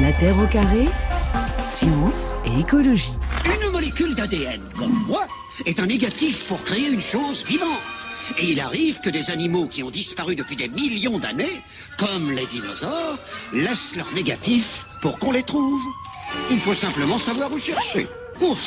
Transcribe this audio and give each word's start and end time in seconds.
La 0.00 0.12
Terre 0.12 0.38
au 0.38 0.46
carré, 0.46 0.88
science 1.66 2.32
et 2.46 2.60
écologie. 2.60 3.12
Une 3.44 3.70
molécule 3.70 4.14
d'ADN, 4.14 4.62
comme 4.78 4.94
moi, 5.06 5.26
est 5.66 5.78
un 5.78 5.86
négatif 5.86 6.48
pour 6.48 6.62
créer 6.64 6.88
une 6.88 7.00
chose 7.00 7.44
vivante. 7.44 7.68
Et 8.38 8.52
il 8.52 8.60
arrive 8.60 9.00
que 9.00 9.10
des 9.10 9.30
animaux 9.30 9.66
qui 9.68 9.82
ont 9.82 9.90
disparu 9.90 10.36
depuis 10.36 10.56
des 10.56 10.68
millions 10.68 11.18
d'années, 11.18 11.60
comme 11.98 12.30
les 12.30 12.46
dinosaures, 12.46 13.18
laissent 13.52 13.94
leur 13.94 14.10
négatif 14.14 14.86
pour 15.02 15.18
qu'on 15.18 15.32
les 15.32 15.42
trouve. 15.42 15.82
Il 16.50 16.58
faut 16.58 16.74
simplement 16.74 17.18
savoir 17.18 17.52
où 17.52 17.58
chercher. 17.58 18.06
Ouf 18.40 18.64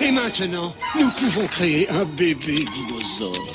Et 0.00 0.10
maintenant, 0.10 0.74
nous 0.98 1.10
pouvons 1.10 1.46
créer 1.46 1.88
un 1.90 2.04
bébé 2.04 2.64
dinosaure. 2.64 3.54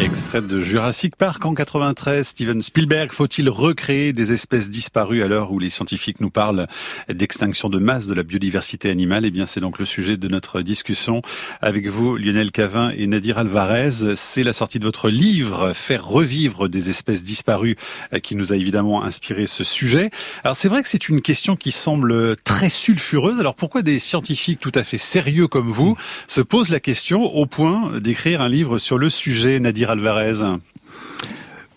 Extrait 0.00 0.42
de 0.42 0.60
Jurassic 0.60 1.16
Park 1.16 1.44
en 1.44 1.54
93, 1.54 2.28
Steven 2.28 2.62
Spielberg, 2.62 3.10
faut-il 3.10 3.48
recréer 3.50 4.12
des 4.12 4.32
espèces 4.32 4.70
disparues 4.70 5.24
à 5.24 5.28
l'heure 5.28 5.50
où 5.50 5.58
les 5.58 5.70
scientifiques 5.70 6.20
nous 6.20 6.30
parlent 6.30 6.68
d'extinction 7.08 7.68
de 7.68 7.80
masse 7.80 8.06
de 8.06 8.14
la 8.14 8.22
biodiversité 8.22 8.90
animale? 8.90 9.24
Eh 9.24 9.32
bien, 9.32 9.44
c'est 9.44 9.58
donc 9.58 9.80
le 9.80 9.84
sujet 9.84 10.16
de 10.16 10.28
notre 10.28 10.62
discussion 10.62 11.20
avec 11.60 11.88
vous, 11.88 12.16
Lionel 12.16 12.52
Cavin 12.52 12.90
et 12.96 13.08
Nadir 13.08 13.38
Alvarez. 13.38 14.14
C'est 14.14 14.44
la 14.44 14.52
sortie 14.52 14.78
de 14.78 14.84
votre 14.84 15.10
livre, 15.10 15.72
Faire 15.74 16.06
revivre 16.06 16.68
des 16.68 16.90
espèces 16.90 17.24
disparues, 17.24 17.76
qui 18.22 18.36
nous 18.36 18.52
a 18.52 18.56
évidemment 18.56 19.02
inspiré 19.02 19.48
ce 19.48 19.64
sujet. 19.64 20.10
Alors, 20.44 20.54
c'est 20.54 20.68
vrai 20.68 20.84
que 20.84 20.88
c'est 20.88 21.08
une 21.08 21.22
question 21.22 21.56
qui 21.56 21.72
semble 21.72 22.36
très 22.44 22.70
sulfureuse. 22.70 23.40
Alors, 23.40 23.56
pourquoi 23.56 23.82
des 23.82 23.98
scientifiques 23.98 24.60
tout 24.60 24.72
à 24.76 24.84
fait 24.84 24.98
sérieux 24.98 25.48
comme 25.48 25.72
vous 25.72 25.98
se 26.28 26.40
posent 26.40 26.70
la 26.70 26.80
question 26.80 27.24
au 27.24 27.46
point 27.46 27.98
d'écrire 27.98 28.40
un 28.40 28.48
livre 28.48 28.78
sur 28.78 28.96
le 28.96 29.10
sujet, 29.10 29.58
Nadir 29.58 29.87
Alvarez 29.88 30.42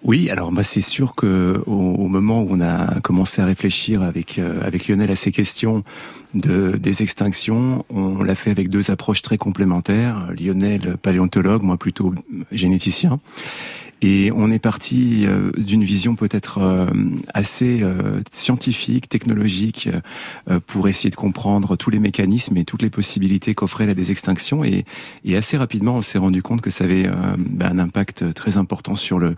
oui, 0.04 0.32
alors 0.32 0.52
bah, 0.52 0.64
c'est 0.64 0.82
sûr 0.82 1.14
que 1.14 1.62
au, 1.68 2.08
moment 2.08 2.42
où 2.42 2.48
on 2.50 2.60
a 2.60 3.00
commencé 3.02 3.40
à 3.40 3.46
réfléchir 3.46 4.02
avec 4.02 4.40
euh, 4.40 4.60
avec 4.66 4.88
Lionel 4.88 5.12
à 5.12 5.16
ces 5.16 5.32
questions 5.32 5.84
de 6.34 6.72
des 6.72 7.04
extinctions, 7.04 7.86
on 7.92 8.24
l'a 8.24 8.34
fait 8.34 8.50
avec 8.50 8.70
deux 8.70 8.90
approches 8.90 9.22
très 9.22 9.38
complémentaires. 9.38 10.28
Lionel 10.36 10.98
paléontologue, 10.98 11.62
moi 11.62 11.78
plutôt 11.78 12.16
généticien. 12.52 13.20
Et 14.02 14.32
on 14.36 14.52
est 14.52 14.60
parti 14.60 15.26
euh, 15.26 15.52
d'une 15.58 15.84
vision 15.84 16.16
peut-être 16.16 16.60
euh, 16.60 16.88
assez 17.34 17.84
scientifique, 18.32 19.10
technologique, 19.10 19.90
pour 20.68 20.88
essayer 20.88 21.10
de 21.10 21.16
comprendre 21.16 21.76
tous 21.76 21.90
les 21.90 22.00
mécanismes 22.00 22.58
et 22.58 22.66
toutes 22.66 22.82
les 22.82 22.90
possibilités 22.90 23.54
qu'offrait 23.54 23.86
la 23.86 23.94
désextinction. 23.94 24.64
Et, 24.64 24.86
et 25.26 25.36
assez 25.36 25.58
rapidement, 25.58 25.96
on 25.96 26.02
s'est 26.02 26.18
rendu 26.18 26.42
compte 26.42 26.62
que 26.62 26.70
ça 26.70 26.84
avait 26.84 27.10
bah, 27.38 27.68
un 27.70 27.80
impact 27.80 28.34
très 28.34 28.58
important 28.58 28.96
sur 28.96 29.20
le 29.20 29.36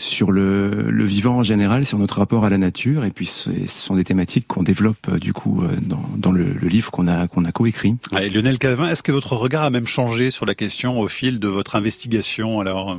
sur 0.00 0.32
le, 0.32 0.90
le, 0.90 1.04
vivant 1.04 1.36
en 1.36 1.42
général, 1.42 1.84
sur 1.84 1.98
notre 1.98 2.18
rapport 2.18 2.46
à 2.46 2.50
la 2.50 2.56
nature. 2.56 3.04
Et 3.04 3.10
puis, 3.10 3.26
ce 3.26 3.50
sont 3.66 3.94
des 3.94 4.04
thématiques 4.04 4.46
qu'on 4.48 4.62
développe 4.62 5.08
euh, 5.10 5.18
du 5.18 5.34
coup 5.34 5.62
euh, 5.62 5.76
dans, 5.80 6.02
dans 6.16 6.32
le, 6.32 6.54
le, 6.54 6.68
livre 6.68 6.90
qu'on 6.90 7.06
a 7.06 7.28
qu'on 7.28 7.44
a 7.44 7.52
coécrit. 7.52 7.96
Lionel 8.10 8.58
Calvin, 8.58 8.88
est-ce 8.88 9.02
que 9.02 9.12
votre 9.12 9.34
regard 9.34 9.62
a 9.62 9.70
même 9.70 9.86
changé 9.86 10.30
sur 10.30 10.46
la 10.46 10.54
question 10.54 10.98
au 10.98 11.08
fil 11.08 11.38
de 11.38 11.48
votre 11.48 11.76
investigation 11.76 12.60
Alors. 12.60 12.98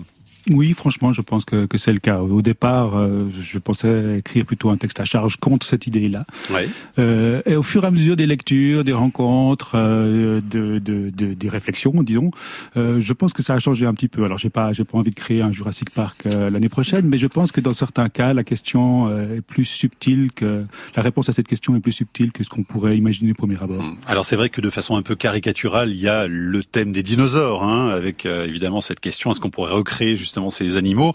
Oui, 0.50 0.73
franchement, 0.73 1.14
je 1.14 1.22
pense 1.22 1.45
que, 1.45 1.66
que 1.66 1.78
c'est 1.78 1.94
le 1.94 2.00
cas. 2.00 2.20
Au 2.20 2.42
départ, 2.42 2.97
euh, 2.97 3.20
je 3.42 3.59
pensais 3.59 4.17
écrire 4.17 4.45
plutôt 4.45 4.70
un 4.70 4.78
texte 4.78 5.00
à 5.00 5.06
charge 5.06 5.38
contre 5.38 5.66
cette 5.66 5.88
idée-là. 5.88 6.23
Ouais. 6.50 6.67
Euh, 7.00 7.42
et 7.45 7.56
au 7.56 7.64
fur 7.64 7.83
et 7.83 7.88
à 7.88 7.92
mesure 7.92 8.16
des 8.16 8.25
lectures, 8.25 8.83
des 8.83 8.94
rencontres, 8.94 9.73
euh, 9.75 10.39
de, 10.42 10.80
de, 10.80 11.11
de, 11.11 11.33
des 11.33 11.50
réflexions, 11.50 11.94
disons, 12.02 12.31
euh, 12.75 13.00
je 13.00 13.14
pense 13.14 13.33
que 13.33 13.44
ça 13.44 13.53
a 13.53 13.59
changé 13.59 13.86
un 13.86 13.94
petit 13.94 14.08
peu. 14.08 14.23
Alors, 14.23 14.38
j'ai 14.38 14.50
pas, 14.50 14.73
j'ai 14.73 14.83
pas 14.83 14.98
envie 14.98 15.11
de 15.11 15.16
créer 15.16 15.42
un 15.42 15.52
Jurassic 15.52 15.92
Park 15.92 16.23
euh, 16.25 16.50
l'année 16.50 16.70
prochaine, 16.70 17.05
mais 17.05 17.17
je 17.20 17.28
pense 17.28 17.52
que 17.52 17.61
dans 17.61 17.73
certains 17.73 18.09
cas, 18.09 18.33
la 18.33 18.44
question 18.44 19.09
euh, 19.09 19.38
est 19.38 19.42
plus 19.42 19.66
subtile 19.66 20.31
que 20.33 20.66
la 20.95 21.02
réponse 21.03 21.30
à 21.30 21.33
cette 21.33 21.48
question 21.48 21.76
est 21.76 21.80
plus 21.81 21.92
subtile 21.92 22.31
que 22.31 22.44
ce 22.44 22.50
qu'on 22.50 22.64
pourrait 22.64 22.98
imaginer 22.98 23.31
au 23.31 23.36
premier 23.36 23.61
abord. 23.61 23.83
Mmh. 23.83 23.98
Alors, 24.08 24.26
c'est 24.26 24.36
vrai 24.36 24.50
que 24.50 24.61
de 24.61 24.70
façon 24.70 24.95
un 24.95 25.03
peu 25.03 25.16
caricaturale, 25.16 25.92
il 25.92 26.00
y 26.00 26.08
a 26.08 26.26
le 26.28 26.64
thème 26.64 26.92
des 26.92 27.03
dinosaures, 27.03 27.64
hein, 27.64 27.89
avec 27.89 28.26
évidemment 28.26 28.82
cette 28.82 28.99
question 28.99 29.32
est-ce 29.32 29.39
qu'on 29.39 29.49
pourrait 29.49 29.73
recréer 29.73 30.16
justement 30.16 30.30
justement 30.31 30.49
ces 30.49 30.77
animaux. 30.77 31.14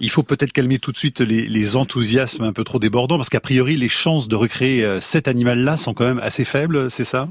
Il 0.00 0.10
faut 0.10 0.22
peut-être 0.22 0.52
calmer 0.52 0.78
tout 0.78 0.90
de 0.90 0.96
suite 0.96 1.20
les, 1.20 1.46
les, 1.46 1.76
enthousiasmes 1.76 2.44
un 2.44 2.52
peu 2.54 2.64
trop 2.64 2.78
débordants, 2.78 3.18
parce 3.18 3.28
qu'a 3.28 3.40
priori, 3.40 3.76
les 3.76 3.90
chances 3.90 4.26
de 4.26 4.36
recréer 4.36 4.82
euh, 4.84 5.00
cet 5.00 5.28
animal-là 5.28 5.76
sont 5.76 5.92
quand 5.92 6.06
même 6.06 6.20
assez 6.20 6.44
faibles, 6.44 6.90
c'est 6.90 7.04
ça? 7.04 7.28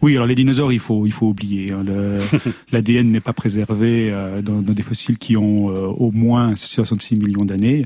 Oui, 0.00 0.14
alors 0.14 0.26
les 0.26 0.36
dinosaures, 0.36 0.72
il 0.72 0.78
faut 0.78 1.06
il 1.06 1.12
faut 1.12 1.26
oublier. 1.26 1.72
Hein. 1.72 1.84
L'ADN 2.70 3.10
n'est 3.10 3.20
pas 3.20 3.32
préservé 3.32 4.10
euh, 4.12 4.42
dans, 4.42 4.62
dans, 4.62 4.72
des 4.72 4.82
fossiles 4.82 5.18
qui 5.18 5.36
ont 5.36 5.70
euh, 5.70 5.86
au 5.86 6.12
moins 6.12 6.54
66 6.54 7.16
millions 7.16 7.44
d'années. 7.44 7.84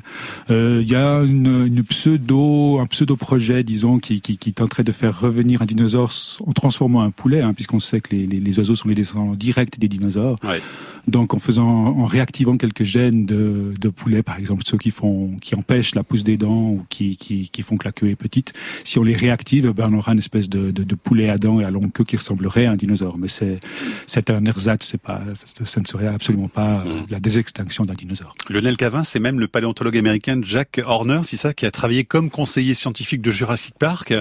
Euh, 0.50 0.80
il 0.82 0.90
y 0.90 0.94
a 0.94 1.20
une, 1.20 1.66
une, 1.66 1.82
pseudo 1.84 2.78
un 2.80 2.86
pseudo 2.86 3.16
projet, 3.16 3.64
disons, 3.64 3.98
qui, 3.98 4.20
qui, 4.20 4.36
qui, 4.36 4.52
tenterait 4.52 4.84
de 4.84 4.92
faire 4.92 5.18
revenir 5.18 5.62
un 5.62 5.64
dinosaure 5.64 6.12
en 6.46 6.52
transformant 6.52 7.02
un 7.02 7.10
poulet, 7.10 7.40
hein, 7.40 7.54
puisqu'on 7.54 7.80
sait 7.80 8.00
que 8.00 8.14
les, 8.14 8.26
les, 8.26 8.40
les, 8.40 8.58
oiseaux 8.58 8.76
sont 8.76 8.88
les 8.88 8.94
descendants 8.94 9.34
directs 9.34 9.78
des 9.78 9.88
dinosaures. 9.88 10.38
Ouais. 10.44 10.60
Donc 11.08 11.34
en 11.34 11.38
faisant 11.38 11.66
en 11.66 12.04
réactivant 12.04 12.56
quelques 12.56 12.84
gènes 12.84 13.26
de, 13.26 13.74
de 13.80 13.88
poulet, 13.88 14.22
par 14.22 14.38
exemple 14.38 14.62
ceux 14.64 14.78
qui 14.78 14.92
font 14.92 15.36
qui 15.40 15.56
empêchent 15.56 15.96
la 15.96 16.04
pousse 16.04 16.22
des 16.22 16.36
dents 16.36 16.68
ou 16.68 16.84
qui, 16.90 17.16
qui, 17.16 17.48
qui 17.48 17.62
font 17.62 17.76
que 17.76 17.84
la 17.84 17.92
queue 17.92 18.08
est 18.08 18.16
petite, 18.16 18.52
si 18.84 19.00
on 19.00 19.02
les 19.02 19.16
réactive, 19.16 19.70
ben 19.70 19.88
on 19.90 19.98
aura 19.98 20.12
une 20.12 20.20
espèce 20.20 20.48
de, 20.48 20.70
de, 20.70 20.84
de 20.84 20.94
poulet 20.94 21.28
à 21.28 21.38
dents 21.38 21.58
et 21.58 21.64
à 21.64 21.70
longue 21.70 21.90
queue 21.90 22.01
qui 22.04 22.16
ressemblerait 22.16 22.66
à 22.66 22.72
un 22.72 22.76
dinosaure. 22.76 23.18
Mais 23.18 23.28
c'est 23.28 23.60
c'est 24.06 24.30
un 24.30 24.44
ersatz, 24.44 24.86
c'est 24.86 25.00
pas 25.00 25.20
ça, 25.34 25.80
ne 25.80 25.86
serait 25.86 26.06
absolument 26.06 26.48
pas 26.48 26.84
mmh. 26.84 27.06
la 27.10 27.20
désextinction 27.20 27.84
d'un 27.84 27.94
dinosaure. 27.94 28.34
Lionel 28.48 28.76
Cavin, 28.76 29.04
c'est 29.04 29.20
même 29.20 29.40
le 29.40 29.48
paléontologue 29.48 29.96
américain 29.96 30.40
Jack 30.42 30.80
Horner, 30.84 31.20
c'est 31.22 31.36
ça, 31.36 31.54
qui 31.54 31.66
a 31.66 31.70
travaillé 31.70 32.04
comme 32.04 32.30
conseiller 32.30 32.74
scientifique 32.74 33.22
de 33.22 33.30
Jurassic 33.30 33.74
Park, 33.78 34.14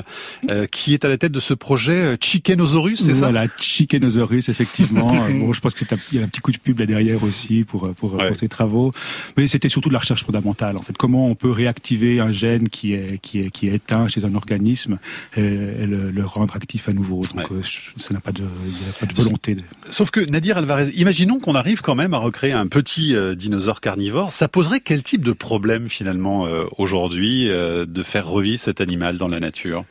euh, 0.52 0.66
qui 0.68 0.94
est 0.94 1.06
à 1.06 1.10
la 1.10 1.18
tête 1.18 1.32
de 1.32 1.40
ce 1.40 1.54
projet 1.54 2.18
Chickenosaurus, 2.20 3.02
c'est 3.02 3.14
ça? 3.14 3.30
Voilà, 3.32 3.48
Chickenosaurus, 3.60 4.50
effectivement. 4.50 5.08
bon, 5.40 5.54
je 5.54 5.62
pense 5.62 5.74
qu'il 5.74 5.88
y 6.14 6.20
a 6.20 6.24
un 6.24 6.28
petit 6.28 6.42
coup 6.42 6.52
de 6.52 6.58
pub 6.58 6.80
là 6.80 6.86
derrière 6.86 7.24
aussi 7.24 7.64
pour 7.64 7.94
pour, 7.94 8.16
ouais. 8.16 8.28
pour 8.28 8.36
ces 8.36 8.48
travaux. 8.48 8.92
Mais 9.38 9.48
c'était 9.48 9.70
surtout 9.70 9.90
de 9.90 9.94
la 9.94 10.00
recherche 10.00 10.24
fondamentale. 10.24 10.78
En 10.78 10.82
fait, 10.82 10.98
comment 10.98 11.28
on 11.28 11.36
peut 11.36 11.52
réactiver 11.52 12.20
un 12.20 12.32
gène 12.32 12.70
qui 12.70 12.94
est 12.94 13.20
qui 13.22 13.40
est 13.40 13.50
qui 13.50 13.68
est 13.68 13.76
éteint 13.76 14.08
chez 14.08 14.26
un 14.26 14.36
organisme 14.36 15.00
et, 15.36 15.42
et 15.42 15.86
le, 15.86 16.12
le, 16.12 16.26
rendre 16.26 16.56
actif 16.56 16.90
à 16.90 16.94
nouveau. 16.94 17.22
Donc 17.24 17.52
ouais. 17.52 17.62
Ça 17.98 18.14
n'a 18.14 18.20
pas 18.20 18.32
de 18.32 18.44
il 18.66 18.90
a 18.90 19.00
pas 19.00 19.06
de 19.06 19.14
volonté. 19.14 19.56
De... 19.56 19.64
Sauf 19.90 20.12
que 20.12 20.20
Nadir 20.20 20.58
Alvarez, 20.58 20.90
imaginons 20.96 21.40
qu'on 21.40 21.56
arrive 21.56 21.82
quand 21.82 21.96
même 21.96 22.14
à 22.14 22.18
recréer 22.18 22.54
un 22.54 22.68
petit 22.68 23.16
euh, 23.16 23.36
dinosaure 23.36 23.82
carnivore. 23.82 24.32
Ça 24.32 24.48
poserait 24.48 24.80
quel 24.80 25.04
type 25.04 25.24
de 25.24 25.32
problème 25.32 25.90
finalement 25.90 26.46
euh, 26.46 26.66
aujourd'hui 26.78 27.50
euh, 27.50 27.86
de 27.86 28.04
faire 28.04 28.28
revivre 28.28 28.62
cet 28.62 28.82
animal 28.82 29.18
dans 29.18 29.28
la 29.28 29.40
nature? 29.40 29.86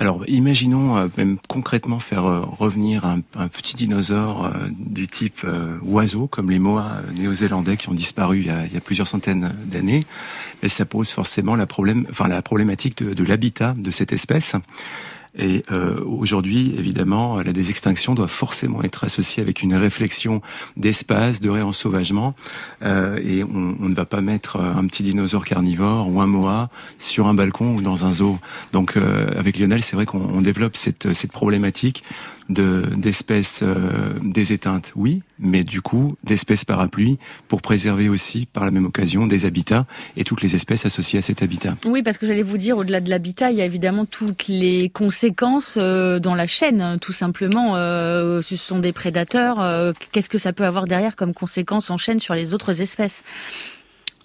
Alors, 0.00 0.24
imaginons 0.28 0.96
euh, 0.96 1.08
même 1.18 1.36
concrètement 1.46 2.00
faire 2.00 2.24
euh, 2.24 2.40
revenir 2.40 3.04
un, 3.04 3.20
un, 3.36 3.48
petit 3.48 3.76
dinosaure 3.76 4.46
euh, 4.46 4.68
du 4.72 5.06
type 5.06 5.42
euh, 5.44 5.76
oiseau, 5.82 6.26
comme 6.26 6.50
les 6.50 6.58
moas 6.58 7.02
néo-zélandais 7.18 7.76
qui 7.76 7.90
ont 7.90 7.94
disparu 7.94 8.38
il 8.38 8.46
y 8.46 8.50
a, 8.50 8.64
il 8.64 8.72
y 8.72 8.78
a 8.78 8.80
plusieurs 8.80 9.06
centaines 9.06 9.54
d'années. 9.66 10.06
Mais 10.62 10.70
ça 10.70 10.86
pose 10.86 11.10
forcément 11.10 11.54
la, 11.54 11.66
problème, 11.66 12.06
enfin, 12.08 12.28
la 12.28 12.40
problématique 12.40 12.96
de, 12.96 13.12
de 13.12 13.24
l'habitat 13.24 13.74
de 13.76 13.90
cette 13.90 14.14
espèce. 14.14 14.54
Et 15.38 15.64
euh, 15.70 16.00
aujourd'hui, 16.04 16.74
évidemment, 16.76 17.40
la 17.40 17.52
désextinction 17.52 18.14
doit 18.14 18.28
forcément 18.28 18.82
être 18.82 19.04
associée 19.04 19.42
avec 19.42 19.62
une 19.62 19.74
réflexion 19.74 20.42
d'espace, 20.76 21.40
de 21.40 21.48
réensauvagement. 21.48 22.34
Euh, 22.82 23.20
et 23.24 23.44
on, 23.44 23.88
ne 23.88 23.94
va 23.94 24.04
pas 24.04 24.20
mettre 24.20 24.56
un 24.56 24.86
petit 24.86 25.02
dinosaure 25.02 25.44
carnivore 25.44 26.08
ou 26.08 26.20
un 26.20 26.26
moa 26.26 26.68
sur 26.98 27.28
un 27.28 27.34
balcon 27.34 27.76
ou 27.76 27.80
dans 27.80 28.04
un 28.04 28.12
zoo. 28.12 28.38
Donc, 28.72 28.96
euh, 28.96 29.30
avec 29.38 29.58
Lionel, 29.58 29.82
c'est 29.82 29.96
vrai 29.96 30.06
qu'on 30.06 30.40
développe 30.42 30.76
cette, 30.76 31.12
cette 31.12 31.32
problématique 31.32 32.02
d'espèces 32.50 33.62
de, 33.62 33.68
euh, 33.68 34.12
des 34.22 34.52
éteintes, 34.52 34.92
oui, 34.96 35.22
mais 35.38 35.62
du 35.62 35.80
coup 35.80 36.12
d'espèces 36.24 36.64
parapluies 36.64 37.18
pour 37.48 37.62
préserver 37.62 38.08
aussi 38.08 38.46
par 38.46 38.64
la 38.64 38.70
même 38.70 38.84
occasion 38.84 39.26
des 39.26 39.46
habitats 39.46 39.86
et 40.16 40.24
toutes 40.24 40.42
les 40.42 40.54
espèces 40.54 40.84
associées 40.84 41.18
à 41.18 41.22
cet 41.22 41.42
habitat. 41.42 41.76
Oui, 41.84 42.02
parce 42.02 42.18
que 42.18 42.26
j'allais 42.26 42.42
vous 42.42 42.58
dire, 42.58 42.76
au-delà 42.76 43.00
de 43.00 43.08
l'habitat, 43.08 43.50
il 43.50 43.58
y 43.58 43.62
a 43.62 43.64
évidemment 43.64 44.04
toutes 44.04 44.48
les 44.48 44.90
conséquences 44.90 45.76
euh, 45.78 46.18
dans 46.18 46.34
la 46.34 46.46
chaîne, 46.46 46.98
tout 47.00 47.12
simplement. 47.12 47.76
Euh, 47.76 48.42
ce 48.42 48.56
sont 48.56 48.80
des 48.80 48.92
prédateurs. 48.92 49.94
Qu'est-ce 50.12 50.28
que 50.28 50.38
ça 50.38 50.52
peut 50.52 50.64
avoir 50.64 50.86
derrière 50.86 51.16
comme 51.16 51.34
conséquence 51.34 51.90
en 51.90 51.98
chaîne 51.98 52.18
sur 52.18 52.34
les 52.34 52.54
autres 52.54 52.82
espèces? 52.82 53.22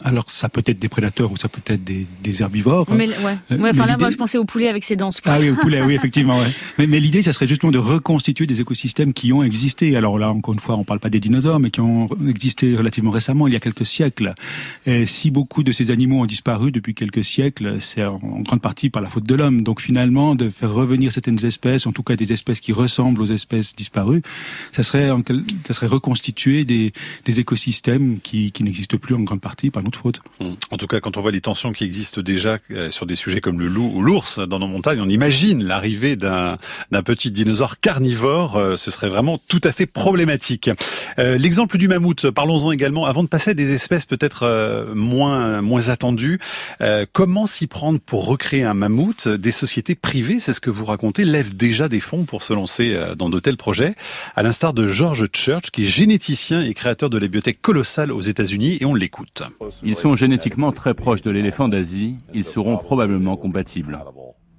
Alors 0.04 0.30
ça 0.30 0.50
peut 0.50 0.64
être 0.66 0.80
des 0.80 0.90
prédateurs 0.90 1.32
ou 1.32 1.38
ça 1.38 1.48
peut 1.48 1.62
être 1.68 1.84
des, 1.84 2.06
des 2.22 2.42
herbivores. 2.42 2.88
Mais, 2.92 3.08
ouais. 3.08 3.38
Euh, 3.52 3.58
ouais, 3.58 3.70
enfin 3.72 3.86
là, 3.86 3.96
moi, 3.98 4.10
je 4.10 4.18
pensais 4.18 4.38
au 4.38 4.46
poulet 4.46 4.68
avec 4.68 4.84
ses 4.84 4.96
dents. 4.96 5.10
Ah 5.24 5.38
oui, 5.40 5.50
au 5.50 5.56
poulet, 5.56 5.82
oui, 5.82 5.94
effectivement. 5.96 6.40
Ouais. 6.40 6.48
Mais, 6.78 6.88
mais 6.88 7.00
l'idée, 7.00 7.22
ça 7.22 7.32
serait 7.32 7.48
justement 7.48 7.72
de 7.72 7.78
reconstituer 7.78 8.46
des 8.46 8.60
écosystèmes 8.60 9.14
qui 9.14 9.32
ont 9.32 9.44
existé. 9.44 9.96
Alors 9.96 10.20
là, 10.20 10.30
encore 10.30 10.54
une 10.54 10.60
fois, 10.60 10.76
on 10.76 10.84
parle 10.84 11.00
pas 11.00 11.10
des 11.10 11.22
dinosaures, 11.22 11.60
mais 11.60 11.70
qui 11.70 11.80
ont 11.80 12.10
existé 12.28 12.76
relativement 12.76 13.12
récemment, 13.12 13.48
il 13.48 13.54
y 13.54 13.56
a 13.56 13.60
quelques 13.62 13.86
siècles. 13.86 14.34
Et 14.86 15.06
si 15.06 15.32
beaucoup 15.32 15.64
de 15.64 15.72
ces 15.72 15.92
animaux 15.92 16.22
ont 16.22 16.26
disparu 16.26 16.72
depuis 16.72 16.94
quelques 16.94 17.24
siècles, 17.24 17.78
c'est 17.80 18.04
en, 18.04 18.20
en 18.22 18.42
grande 18.42 18.62
partie 18.62 18.90
par 18.90 19.02
la 19.02 19.10
faute 19.10 19.26
de 19.26 19.36
l'homme. 19.36 19.62
Donc 19.62 19.80
finalement, 19.80 20.36
de 20.36 20.50
faire 20.50 20.74
revenir 20.74 21.14
certaines 21.14 21.44
espèces, 21.46 21.88
en 21.88 21.94
tout 21.94 22.04
cas 22.04 22.16
des 22.16 22.34
espèces 22.34 22.60
qui 22.60 22.74
ressemblent 22.74 23.22
aux 23.22 23.26
espèces 23.28 23.74
disparues, 23.76 24.22
ça 24.74 24.84
serait, 24.84 25.10
ça 25.66 25.74
serait 25.74 25.88
reconstituer 25.88 26.66
des, 26.66 26.92
des 27.24 27.40
écosystèmes 27.40 28.20
qui, 28.22 28.52
qui 28.52 28.64
n'existent 28.64 28.98
plus 28.98 29.16
en 29.16 29.22
grande 29.22 29.42
partie 29.42 29.70
par 29.70 29.85
Mmh. 30.40 30.52
En 30.72 30.78
tout 30.78 30.88
cas, 30.88 31.00
quand 31.00 31.18
on 31.18 31.22
voit 31.22 31.32
les 31.32 31.42
tensions 31.42 31.72
qui 31.72 31.84
existent 31.84 32.22
déjà 32.22 32.58
euh, 32.72 32.92
sur 32.92 33.06
des 33.06 33.16
sujets 33.16 33.42
comme 33.42 33.60
le 33.60 33.68
loup 33.68 33.92
ou 33.94 34.02
l'ours 34.02 34.40
dans 34.40 34.60
nos 34.60 34.68
montagnes, 34.68 35.02
on 35.02 35.10
imagine 35.10 35.64
l'arrivée 35.64 36.16
d'un 36.16 36.58
petit 37.04 37.32
dinosaure 37.32 37.80
carnivore. 37.80 38.56
Euh, 38.56 38.76
ce 38.76 38.92
serait 38.92 39.10
vraiment 39.10 39.40
tout 39.48 39.62
à 39.64 39.72
fait 39.72 39.86
problématique. 39.86 40.70
Euh, 41.20 41.38
l'exemple 41.38 41.78
du 41.78 41.88
mammouth, 41.88 42.30
parlons-en 42.30 42.72
également. 42.72 43.06
Avant 43.06 43.24
de 43.24 43.28
passer 43.28 43.52
à 43.52 43.54
des 43.54 43.74
espèces 43.74 44.06
peut-être 44.06 44.94
moins 44.94 45.62
moins 45.62 45.90
attendues, 45.90 46.40
comment 47.14 47.48
s'y 47.48 47.68
prendre 47.68 48.00
pour 48.00 48.26
recréer 48.26 48.64
un 48.64 48.74
mammouth 48.74 49.28
Des 49.28 49.52
sociétés 49.52 49.96
privées, 49.96 50.40
c'est 50.40 50.54
ce 50.54 50.62
que 50.62 50.70
vous 50.70 50.86
racontez, 50.86 51.26
lèvent 51.26 51.56
déjà 51.56 51.88
des 51.88 52.00
fonds 52.00 52.24
pour 52.24 52.44
se 52.44 52.54
lancer 52.54 52.98
dans 53.18 53.30
de 53.30 53.40
tels 53.40 53.58
projets, 53.58 53.96
à 54.36 54.44
l'instar 54.44 54.74
de 54.74 54.88
George 54.88 55.28
Church, 55.34 55.72
qui 55.72 55.86
est 55.86 55.88
généticien 55.88 56.62
et 56.62 56.74
créateur 56.74 57.10
de 57.10 57.18
la 57.18 57.28
bibliothèque 57.28 57.62
colossale 57.62 58.12
aux 58.12 58.22
États-Unis, 58.22 58.78
et 58.80 58.86
on 58.86 58.96
l'écoute. 58.96 59.44
Ils 59.84 59.96
sont 59.96 60.16
génétiquement 60.16 60.72
très 60.72 60.94
proches 60.94 61.22
de 61.22 61.32
l'éléphant 61.32 61.68
d'Asie. 61.68 62.16
Ils 62.34 62.46
seront 62.46 62.78
probablement 62.78 63.38
compatibles. 63.38 64.00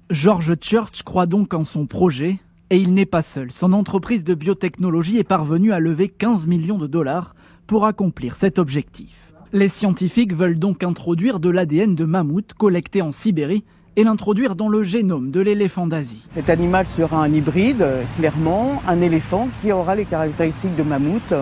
George 0.09 0.55
Church 0.61 1.03
croit 1.03 1.25
donc 1.25 1.53
en 1.53 1.65
son 1.65 1.85
projet, 1.85 2.37
et 2.69 2.77
il 2.77 2.93
n'est 2.93 3.05
pas 3.05 3.21
seul. 3.21 3.51
Son 3.51 3.73
entreprise 3.73 4.23
de 4.23 4.33
biotechnologie 4.33 5.17
est 5.17 5.23
parvenue 5.23 5.71
à 5.71 5.79
lever 5.79 6.09
15 6.09 6.47
millions 6.47 6.77
de 6.77 6.87
dollars 6.87 7.35
pour 7.65 7.85
accomplir 7.85 8.35
cet 8.35 8.59
objectif. 8.59 9.33
Les 9.53 9.69
scientifiques 9.69 10.33
veulent 10.33 10.59
donc 10.59 10.83
introduire 10.83 11.39
de 11.39 11.49
l'ADN 11.49 11.95
de 11.95 12.03
mammouth 12.03 12.53
collecté 12.53 13.01
en 13.01 13.11
Sibérie 13.11 13.63
et 13.95 14.03
l'introduire 14.03 14.55
dans 14.55 14.69
le 14.69 14.83
génome 14.83 15.31
de 15.31 15.39
l'éléphant 15.39 15.87
d'Asie. 15.87 16.27
Cet 16.35 16.49
animal 16.49 16.85
sera 16.97 17.23
un 17.23 17.33
hybride, 17.33 17.85
clairement, 18.17 18.81
un 18.87 19.01
éléphant 19.01 19.49
qui 19.61 19.71
aura 19.71 19.95
les 19.95 20.05
caractéristiques 20.05 20.75
de 20.75 20.83
mammouth 20.83 21.33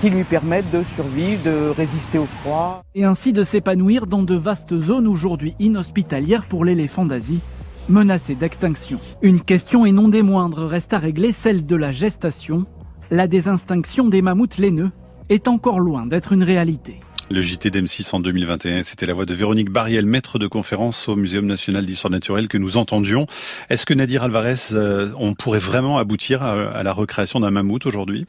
qui 0.00 0.10
lui 0.10 0.24
permettent 0.24 0.70
de 0.70 0.82
survivre, 0.94 1.42
de 1.44 1.70
résister 1.70 2.18
au 2.18 2.26
froid. 2.26 2.84
Et 2.94 3.04
ainsi 3.04 3.32
de 3.32 3.42
s'épanouir 3.42 4.06
dans 4.06 4.22
de 4.22 4.34
vastes 4.34 4.78
zones 4.78 5.06
aujourd'hui 5.06 5.54
inhospitalières 5.58 6.46
pour 6.46 6.64
l'éléphant 6.64 7.04
d'Asie, 7.04 7.40
menacé 7.88 8.34
d'extinction. 8.34 9.00
Une 9.22 9.40
question 9.40 9.86
et 9.86 9.92
non 9.92 10.08
des 10.08 10.22
moindres 10.22 10.66
reste 10.66 10.92
à 10.92 10.98
régler, 10.98 11.32
celle 11.32 11.66
de 11.66 11.76
la 11.76 11.92
gestation. 11.92 12.64
La 13.10 13.26
désextinction 13.26 14.08
des 14.08 14.22
mammouths 14.22 14.58
laineux 14.58 14.90
est 15.28 15.48
encore 15.48 15.80
loin 15.80 16.06
d'être 16.06 16.32
une 16.32 16.42
réalité. 16.42 17.00
Le 17.30 17.42
JT 17.42 17.68
d'M6 17.68 18.14
en 18.14 18.20
2021, 18.20 18.84
c'était 18.84 19.04
la 19.04 19.12
voix 19.12 19.26
de 19.26 19.34
Véronique 19.34 19.68
Bariel, 19.68 20.06
maître 20.06 20.38
de 20.38 20.46
conférence 20.46 21.10
au 21.10 21.16
Muséum 21.16 21.44
national 21.44 21.84
d'histoire 21.84 22.10
naturelle 22.10 22.48
que 22.48 22.56
nous 22.56 22.78
entendions. 22.78 23.26
Est-ce 23.68 23.84
que 23.84 23.92
Nadir 23.92 24.22
Alvarez, 24.22 24.72
euh, 24.72 25.10
on 25.18 25.34
pourrait 25.34 25.58
vraiment 25.58 25.98
aboutir 25.98 26.42
à, 26.42 26.82
la 26.82 26.92
recréation 26.94 27.40
d'un 27.40 27.50
mammouth 27.50 27.84
aujourd'hui? 27.84 28.26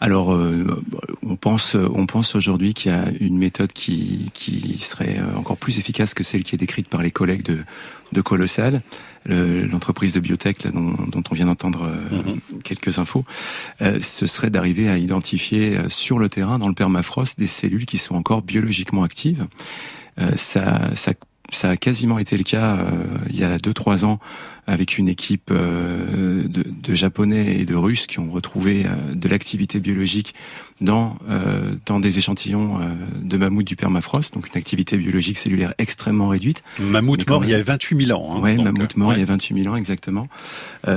Alors, 0.00 0.32
euh, 0.32 0.80
on 1.26 1.34
pense, 1.34 1.74
on 1.74 2.06
pense 2.06 2.36
aujourd'hui 2.36 2.72
qu'il 2.72 2.92
y 2.92 2.94
a 2.94 3.06
une 3.20 3.36
méthode 3.36 3.72
qui, 3.72 4.30
qui 4.32 4.78
serait 4.78 5.18
encore 5.36 5.56
plus 5.56 5.78
efficace 5.78 6.14
que 6.14 6.22
celle 6.22 6.44
qui 6.44 6.54
est 6.54 6.58
décrite 6.58 6.88
par 6.88 7.02
les 7.02 7.10
collègues 7.10 7.42
de, 7.42 7.64
de 8.12 8.20
Colossal, 8.20 8.82
l'entreprise 9.26 10.12
de 10.14 10.20
biotech 10.20 10.66
dont, 10.72 10.94
dont, 11.08 11.22
on 11.30 11.34
vient 11.34 11.46
d'entendre 11.46 11.84
euh, 11.84 12.22
mhm. 12.22 12.40
quelques 12.62 12.98
infos. 12.98 13.24
Euh, 13.82 13.98
ce 14.00 14.26
serait 14.26 14.50
d'arriver 14.50 14.88
à 14.88 14.96
identifier 14.96 15.76
euh, 15.76 15.88
sur 15.88 16.18
le 16.18 16.28
terrain, 16.28 16.58
dans 16.58 16.68
le 16.68 16.74
permafrost, 16.74 17.38
des 17.38 17.46
cellules 17.46 17.86
qui 17.86 17.98
sont 17.98 18.14
encore 18.14 18.42
biologiquement 18.42 19.02
actives. 19.02 19.46
ça, 20.34 20.90
ça, 20.94 21.12
ça 21.50 21.70
a 21.70 21.76
quasiment 21.76 22.18
été 22.18 22.36
le 22.36 22.42
cas 22.44 22.78
il 23.30 23.38
y 23.38 23.44
a 23.44 23.56
2-3 23.56 24.04
ans 24.04 24.18
avec 24.68 24.98
une 24.98 25.08
équipe 25.08 25.50
euh, 25.50 26.46
de, 26.46 26.62
de, 26.62 26.94
Japonais 26.94 27.56
et 27.58 27.64
de 27.64 27.74
Russes 27.74 28.06
qui 28.06 28.20
ont 28.20 28.30
retrouvé 28.30 28.84
euh, 28.84 29.14
de 29.14 29.26
l'activité 29.26 29.80
biologique 29.80 30.34
dans 30.82 31.16
euh, 31.30 31.74
dans 31.86 31.98
des 31.98 32.18
échantillons 32.18 32.78
de 33.20 33.36
mammouth 33.36 33.66
du 33.66 33.74
permafrost, 33.74 34.34
donc 34.34 34.46
une 34.52 34.58
activité 34.58 34.96
biologique 34.96 35.38
cellulaire 35.38 35.72
extrêmement 35.78 36.28
réduite. 36.28 36.62
Mammouth 36.78 37.28
mort 37.28 37.44
il 37.44 37.50
y 37.50 37.54
a 37.54 37.62
28 37.62 38.06
000 38.06 38.18
ans. 38.18 38.36
Hein, 38.36 38.40
ouais, 38.40 38.56
mammouth 38.56 38.96
mort 38.96 39.14
il 39.14 39.20
y 39.20 39.22
a 39.22 39.24
28 39.24 39.62
000 39.62 39.74
ans 39.74 39.76
exactement. 39.76 40.28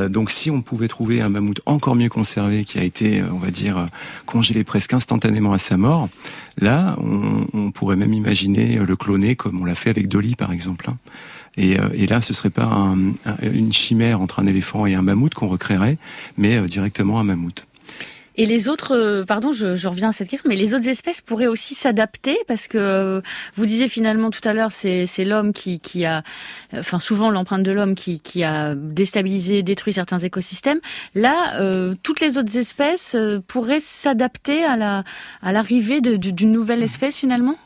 donc 0.10 0.30
si 0.30 0.52
on 0.52 0.62
pouvait 0.62 0.90
trouver 0.90 1.22
un 1.22 1.30
mammouth 1.30 1.62
encore 1.66 1.96
mieux 1.96 2.10
conservé 2.10 2.66
qui 2.66 2.78
a 2.78 2.84
été, 2.84 3.24
on 3.24 3.40
va 3.40 3.50
dire, 3.50 3.88
congelé 4.26 4.64
presque 4.64 4.94
instantanément 4.94 5.54
à 5.54 5.58
sa 5.58 5.78
mort, 5.78 6.10
là 6.60 6.96
on, 7.00 7.48
on 7.54 7.72
pourrait 7.72 7.96
même 7.96 8.14
imaginer 8.14 8.76
le 8.76 8.96
cloner 8.96 9.36
comme 9.36 9.62
on 9.62 9.66
l'a 9.66 9.76
fait 9.76 9.90
avec 9.90 10.10
Dolly 10.10 10.36
par 10.36 10.52
exemple. 10.52 10.92
Et, 11.58 11.80
euh, 11.80 11.90
et, 11.94 12.08
là, 12.08 12.22
ce 12.22 12.34
serait 12.34 12.50
pas 12.50 12.64
un, 12.64 12.96
une 13.42 13.74
chimère 13.74 14.22
entre 14.22 14.40
un 14.40 14.46
éléphant 14.46 14.86
et 14.86 14.96
un 14.96 15.02
mammouth 15.02 15.34
qu'on 15.34 15.48
recréerait, 15.48 15.98
mais 16.38 16.58
euh, 16.58 16.68
directement 16.68 17.20
un 17.20 17.24
mammouth. 17.24 17.66
Et 18.38 18.46
les 18.46 18.70
autres, 18.70 18.96
euh, 18.96 19.26
pardon, 19.26 19.52
je, 19.52 19.88
reviens 19.88 20.10
à 20.10 20.12
cette 20.14 20.30
question, 20.30 20.48
mais 20.48 20.56
les 20.56 20.74
autres 20.74 20.88
espèces 20.88 21.20
pourraient 21.20 21.48
aussi 21.48 21.76
s'adapter 21.76 22.38
parce 22.48 22.70
que 22.70 23.22
vous 23.58 23.66
disiez 23.66 23.90
finalement 23.90 24.32
tout 24.32 24.48
à 24.48 24.54
l'heure, 24.54 24.72
c'est, 24.72 25.06
l'homme 25.26 25.52
qui, 25.52 26.06
a, 26.06 26.24
enfin 26.74 26.98
souvent 26.98 27.30
l'empreinte 27.30 27.64
de 27.64 27.72
l'homme 27.72 27.94
qui, 27.94 28.44
a 28.44 28.74
déstabilisé, 28.74 29.64
détruit 29.64 29.94
certains 29.94 30.20
écosystèmes. 30.20 30.80
Là, 31.14 31.94
toutes 32.04 32.22
les 32.22 32.38
autres 32.38 32.58
espèces 32.58 33.18
pourraient 33.48 33.82
s'adapter 33.82 34.64
à 34.64 34.78
la, 34.78 35.04
à 35.42 35.52
l'arrivée 35.52 36.00
d'une 36.00 36.54
nouvelle 36.54 36.84
espèce 36.84 37.18
finalement? 37.18 37.58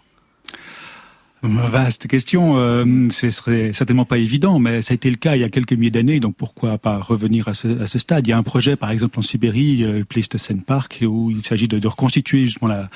Vaste 1.48 2.08
question. 2.08 2.58
Euh, 2.58 3.06
ce 3.10 3.30
serait 3.30 3.74
certainement 3.74 4.06
pas 4.06 4.18
évident, 4.18 4.60
mais 4.60 4.82
ça 4.82 4.94
a 4.94 4.96
été 4.96 5.10
le 5.10 5.16
cas 5.16 5.36
il 5.36 5.42
y 5.42 5.44
a 5.44 5.50
quelques 5.50 5.74
milliers 5.74 5.92
d'années, 5.92 6.20
donc 6.20 6.36
pourquoi 6.36 6.78
pas 6.78 6.98
revenir 6.98 7.48
à 7.48 7.54
ce, 7.54 7.82
à 7.82 7.88
ce, 7.88 8.00
stade? 8.00 8.28
Il 8.28 8.32
y 8.32 8.34
a 8.34 8.38
un 8.38 8.44
projet, 8.44 8.76
par 8.76 8.92
exemple 8.92 9.20
en 9.20 9.22
Sibérie, 9.22 9.84
euh, 9.84 10.00
le 10.00 10.06
Pleistocène 10.06 10.62
Park, 10.62 11.04
où 11.08 11.32
il 11.32 11.44
s'agit 11.44 11.68
de, 11.68 11.80
de, 11.80 11.88
reconstituer 11.88 12.46
justement 12.46 12.70
la, 12.70 12.90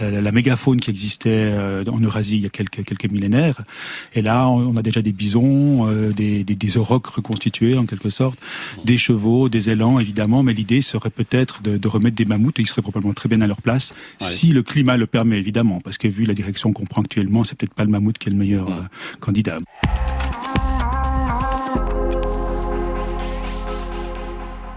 la, 0.00 0.20
la, 0.20 0.32
mégafaune 0.32 0.80
qui 0.80 0.90
existait 0.90 1.30
euh, 1.30 1.84
en 1.90 1.98
Eurasie 2.00 2.36
il 2.36 2.42
y 2.42 2.46
a 2.46 2.50
quelques, 2.50 2.84
quelques 2.84 3.10
millénaires. 3.10 3.62
Et 4.14 4.22
là, 4.22 4.48
on 4.48 4.76
a 4.76 4.82
déjà 4.82 5.02
des 5.02 5.12
bisons, 5.12 5.88
euh, 5.88 6.12
des, 6.12 6.44
des, 6.44 6.54
des, 6.54 6.78
aurochs 6.78 7.06
reconstitués 7.06 7.78
en 7.78 7.86
quelque 7.86 8.10
sorte, 8.10 8.38
des 8.84 8.98
chevaux, 8.98 9.48
des 9.48 9.70
élans 9.70 9.98
évidemment, 9.98 10.42
mais 10.42 10.52
l'idée 10.52 10.80
serait 10.80 11.10
peut-être 11.10 11.62
de, 11.62 11.78
de, 11.78 11.88
remettre 11.88 12.16
des 12.16 12.24
mammouths, 12.24 12.58
et 12.58 12.62
ils 12.62 12.66
seraient 12.66 12.82
probablement 12.82 13.14
très 13.14 13.28
bien 13.28 13.40
à 13.40 13.46
leur 13.46 13.62
place, 13.62 13.94
si 14.20 14.48
le 14.48 14.62
climat 14.62 14.96
le 14.96 15.06
permet 15.06 15.38
évidemment, 15.38 15.80
parce 15.80 15.98
que 15.98 16.08
vu 16.08 16.24
la 16.24 16.34
direction 16.34 16.72
qu'on 16.72 16.84
prend 16.84 17.02
actuellement, 17.02 17.44
c'est 17.44 17.56
peut-être 17.56 17.74
pas 17.74 17.85
le 17.86 17.92
mammouth 17.92 18.18
qui 18.18 18.28
est 18.28 18.32
le 18.32 18.38
meilleur 18.38 18.70
euh, 18.70 18.82
candidat. 19.20 19.56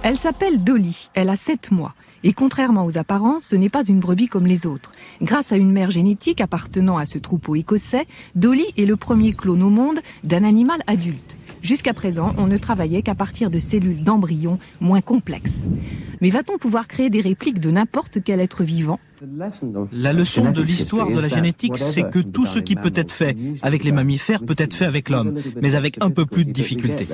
Elle 0.01 0.17
s'appelle 0.17 0.63
Dolly, 0.63 1.09
elle 1.13 1.29
a 1.29 1.35
7 1.35 1.71
mois. 1.71 1.94
Et 2.23 2.33
contrairement 2.33 2.85
aux 2.85 2.97
apparences, 2.97 3.45
ce 3.45 3.56
n'est 3.56 3.69
pas 3.69 3.85
une 3.85 4.00
brebis 4.00 4.27
comme 4.27 4.45
les 4.45 4.65
autres. 4.65 4.91
Grâce 5.21 5.51
à 5.51 5.57
une 5.57 5.71
mère 5.71 5.91
génétique 5.91 6.41
appartenant 6.41 6.97
à 6.97 7.06
ce 7.06 7.17
troupeau 7.17 7.56
écossais, 7.56 8.07
Dolly 8.35 8.65
est 8.77 8.85
le 8.85 8.97
premier 8.97 9.33
clone 9.33 9.63
au 9.63 9.69
monde 9.69 10.00
d'un 10.23 10.44
animal 10.44 10.81
adulte. 10.88 11.38
Jusqu'à 11.61 11.94
présent, 11.94 12.33
on 12.37 12.47
ne 12.47 12.57
travaillait 12.57 13.01
qu'à 13.01 13.16
partir 13.16 13.49
de 13.49 13.59
cellules 13.59 14.04
d'embryons 14.04 14.59
moins 14.80 15.01
complexes. 15.01 15.63
Mais 16.21 16.30
va-t-on 16.30 16.57
pouvoir 16.57 16.87
créer 16.87 17.09
des 17.09 17.21
répliques 17.21 17.59
de 17.59 17.71
n'importe 17.71 18.19
quel 18.23 18.39
être 18.39 18.63
vivant? 18.63 18.99
La 19.92 20.14
leçon 20.14 20.52
de 20.52 20.61
l'histoire 20.61 21.07
de 21.09 21.19
la 21.19 21.28
génétique, 21.28 21.78
c'est 21.78 22.09
que 22.09 22.19
tout 22.19 22.45
ce 22.45 22.59
qui 22.59 22.76
peut 22.76 22.94
être 22.95 23.11
fait 23.11 23.35
avec 23.61 23.83
les 23.83 23.92
mammifères 23.92 24.44
peut 24.44 24.56
être 24.57 24.73
fait 24.73 24.85
avec 24.85 25.09
l'homme, 25.09 25.40
mais 25.61 25.76
avec 25.76 25.97
un 26.02 26.09
peu 26.09 26.26
plus 26.26 26.45
de 26.45 26.52
difficulté. 26.52 27.07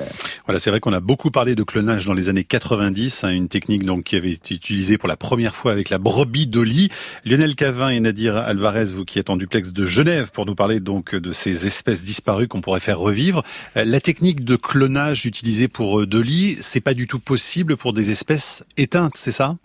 Voilà, 0.46 0.58
c'est 0.58 0.70
vrai 0.70 0.80
qu'on 0.80 0.92
a 0.92 1.00
beaucoup 1.00 1.30
parlé 1.30 1.54
de 1.54 1.62
clonage 1.62 2.06
dans 2.06 2.14
les 2.14 2.28
années 2.28 2.44
90, 2.44 3.24
hein, 3.24 3.30
une 3.30 3.48
technique 3.48 3.84
donc 3.84 4.04
qui 4.04 4.16
avait 4.16 4.32
été 4.32 4.54
utilisée 4.54 4.98
pour 4.98 5.08
la 5.08 5.16
première 5.16 5.54
fois 5.54 5.72
avec 5.72 5.90
la 5.90 5.98
brebis 5.98 6.46
d'Oli. 6.46 6.88
Lionel 7.24 7.54
Cavin 7.54 7.88
et 7.88 8.00
Nadir 8.00 8.36
Alvarez, 8.36 8.86
vous 8.86 9.04
qui 9.04 9.18
êtes 9.18 9.30
en 9.30 9.36
duplex 9.36 9.72
de 9.72 9.86
Genève 9.86 10.30
pour 10.32 10.46
nous 10.46 10.54
parler 10.54 10.80
donc 10.80 11.14
de 11.14 11.32
ces 11.32 11.66
espèces 11.66 12.04
disparues 12.04 12.48
qu'on 12.48 12.60
pourrait 12.60 12.80
faire 12.80 12.98
revivre. 12.98 13.42
Euh, 13.76 13.84
la 13.84 14.00
technique 14.00 14.44
de 14.44 14.56
clonage 14.56 15.26
utilisée 15.26 15.68
pour 15.68 16.00
euh, 16.00 16.06
Dolly, 16.06 16.56
c'est 16.60 16.80
pas 16.80 16.94
du 16.94 17.06
tout 17.06 17.18
possible 17.18 17.76
pour 17.76 17.92
des 17.92 18.10
espèces 18.10 18.64
éteintes, 18.76 19.16
c'est 19.16 19.32
ça? 19.32 19.56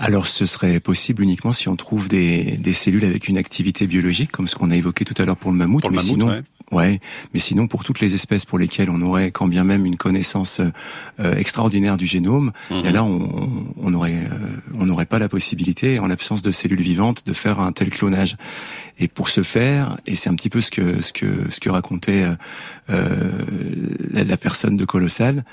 Alors 0.00 0.26
ce 0.26 0.46
serait 0.46 0.80
possible 0.80 1.22
uniquement 1.22 1.52
si 1.52 1.68
on 1.68 1.76
trouve 1.76 2.08
des, 2.08 2.56
des 2.56 2.72
cellules 2.72 3.04
avec 3.04 3.28
une 3.28 3.36
activité 3.36 3.86
biologique, 3.86 4.32
comme 4.32 4.48
ce 4.48 4.56
qu'on 4.56 4.70
a 4.70 4.76
évoqué 4.76 5.04
tout 5.04 5.14
à 5.18 5.26
l'heure 5.26 5.36
pour 5.36 5.52
le 5.52 5.58
mammouth. 5.58 5.84
mais 5.90 5.98
sinon, 5.98 6.42
ouais. 6.72 7.00
mais 7.34 7.38
sinon 7.38 7.68
pour 7.68 7.84
toutes 7.84 8.00
les 8.00 8.14
espèces 8.14 8.46
pour 8.46 8.58
lesquelles 8.58 8.88
on 8.88 9.02
aurait 9.02 9.30
quand 9.30 9.46
bien 9.46 9.62
même 9.62 9.84
une 9.84 9.96
connaissance 9.96 10.62
euh, 11.20 11.36
extraordinaire 11.36 11.98
du 11.98 12.06
génome, 12.06 12.52
mhm. 12.70 12.88
là 12.88 13.04
on, 13.04 13.74
on 13.76 13.92
aurait 13.92 14.14
euh, 14.14 14.46
on 14.74 14.86
n'aurait 14.86 15.04
pas 15.04 15.18
la 15.18 15.28
possibilité, 15.28 15.98
en 15.98 16.06
l'absence 16.06 16.40
de 16.40 16.50
cellules 16.50 16.80
vivantes, 16.80 17.26
de 17.26 17.34
faire 17.34 17.60
un 17.60 17.72
tel 17.72 17.90
clonage. 17.90 18.38
Et 18.98 19.06
pour 19.06 19.28
ce 19.28 19.42
faire, 19.42 19.98
et 20.06 20.14
c'est 20.14 20.30
un 20.30 20.34
petit 20.34 20.48
peu 20.50 20.62
ce 20.62 20.70
que 20.70 21.02
ce 21.02 21.12
que 21.12 21.50
ce 21.50 21.60
que 21.60 21.68
racontait 21.68 22.24
euh, 22.88 23.30
la, 24.10 24.24
la, 24.24 24.36
personne 24.38 24.78
de 24.78 24.86
Colossal, 24.86 25.44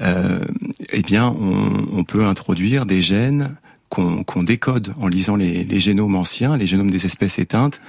eh 0.00 1.02
bien 1.02 1.28
on, 1.28 1.86
on 1.92 2.04
peut 2.04 2.24
introduire 2.24 2.86
des 2.86 3.02
gènes 3.02 3.56
qu'on 3.90 4.42
décode 4.44 4.94
en 5.00 5.08
lisant 5.08 5.34
les, 5.34 5.64
les, 5.64 5.80
génomes 5.80 6.14
anciens, 6.14 6.56
les 6.56 6.66
génomes 6.66 6.90
des 6.90 7.06
espèces 7.06 7.40
éteintes, 7.40 7.80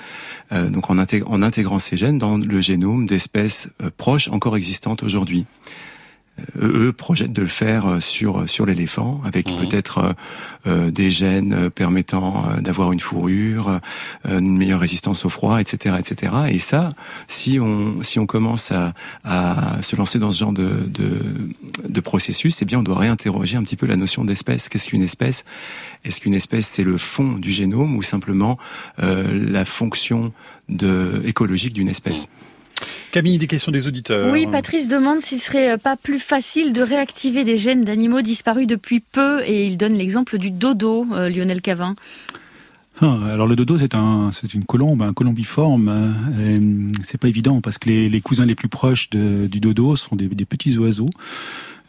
euh, 0.51 0.70
donc 0.70 0.89
en, 0.89 0.98
intégrant 0.98 1.79
ces 1.79 1.96
gènes 1.96 2.17
dans 2.17 2.38
le 2.38 2.62
génome 2.62 3.05
d'espèces 3.05 3.70
euh, 3.84 3.91
proches 3.96 4.27
encore 4.29 4.58
existantes 4.58 5.03
aujourd'hui. 5.03 5.46
Eux 6.62 6.93
projettent 6.93 7.33
de 7.33 7.41
le 7.41 7.48
faire 7.48 8.01
sur 8.01 8.50
sur 8.50 8.65
l'éléphant 8.65 9.21
avec 9.25 9.50
mmh. 9.50 9.57
peut-être 9.57 10.15
des 10.65 11.10
gènes 11.10 11.69
permettant 11.69 12.45
d'avoir 12.60 12.91
une 12.91 13.00
fourrure, 13.00 13.79
une 14.27 14.57
meilleure 14.57 14.79
résistance 14.79 15.25
au 15.25 15.29
froid, 15.29 15.60
etc., 15.60 15.95
etc. 15.98 16.36
Et 16.50 16.60
ça, 16.60 16.89
si 17.27 17.60
on 17.60 18.03
si 18.03 18.19
on 18.19 18.25
commence 18.25 18.71
à, 18.71 18.93
à 19.24 19.81
se 19.81 19.95
lancer 19.95 20.19
dans 20.19 20.31
ce 20.31 20.39
genre 20.39 20.53
de, 20.53 20.88
de, 20.88 21.19
de 21.88 22.00
processus, 22.00 22.62
eh 22.62 22.65
bien 22.65 22.79
on 22.79 22.83
doit 22.83 23.00
réinterroger 23.00 23.57
un 23.57 23.63
petit 23.63 23.77
peu 23.77 23.88
la 23.88 23.95
notion 23.95 24.24
d'espèce. 24.24 24.69
Qu'est-ce 24.69 24.89
qu'une 24.89 25.03
espèce? 25.03 25.45
Est-ce 26.05 26.21
qu'une 26.21 26.33
espèce 26.33 26.67
c'est 26.67 26.83
le 26.83 26.98
fond 26.98 27.33
du 27.33 27.51
génome 27.51 27.95
ou 27.95 28.03
simplement 28.03 28.57
la 28.98 29.65
fonction 29.65 30.33
de, 30.69 31.21
écologique 31.25 31.74
d'une 31.74 31.89
espèce? 31.89 32.27
Camille, 33.12 33.38
des 33.38 33.48
questions 33.48 33.72
des 33.72 33.88
auditeurs. 33.88 34.32
Oui, 34.32 34.48
Patrice 34.51 34.88
demande 34.88 35.22
s'il 35.22 35.39
serait 35.39 35.77
pas 35.77 35.96
plus 35.96 36.20
facile 36.20 36.74
de 36.74 36.82
réactiver 36.82 37.44
des 37.44 37.58
gènes 37.58 37.84
d'animaux 37.84 38.22
disparus 38.22 38.68
depuis 38.68 39.00
peu, 39.00 39.41
et 39.46 39.68
il 39.68 39.77
donne 39.77 39.94
l'exemple 39.94 40.38
du 40.38 40.50
dodo, 40.50 41.06
euh, 41.12 41.30
Lionel 41.30 41.62
Cavin. 41.62 41.96
Ah, 43.01 43.18
alors 43.32 43.48
le 43.48 43.56
dodo 43.56 43.77
c'est 43.80 43.96
un 43.96 44.30
c'est 44.32 44.53
une 44.53 44.63
colombe, 44.63 45.01
un 45.01 45.13
colombiforme. 45.13 46.13
Euh, 46.39 46.60
c'est 47.03 47.18
pas 47.18 47.27
évident 47.27 47.60
parce 47.60 47.77
que 47.77 47.89
les, 47.89 48.22
cousins 48.22 48.46
les 48.46 48.53
plus 48.53 48.68
proches 48.68 49.10
du 49.10 49.60
dodo 49.60 49.96
sont 49.96 50.15
des 50.15 50.46
petits 50.46 50.77
oiseaux. 50.77 51.10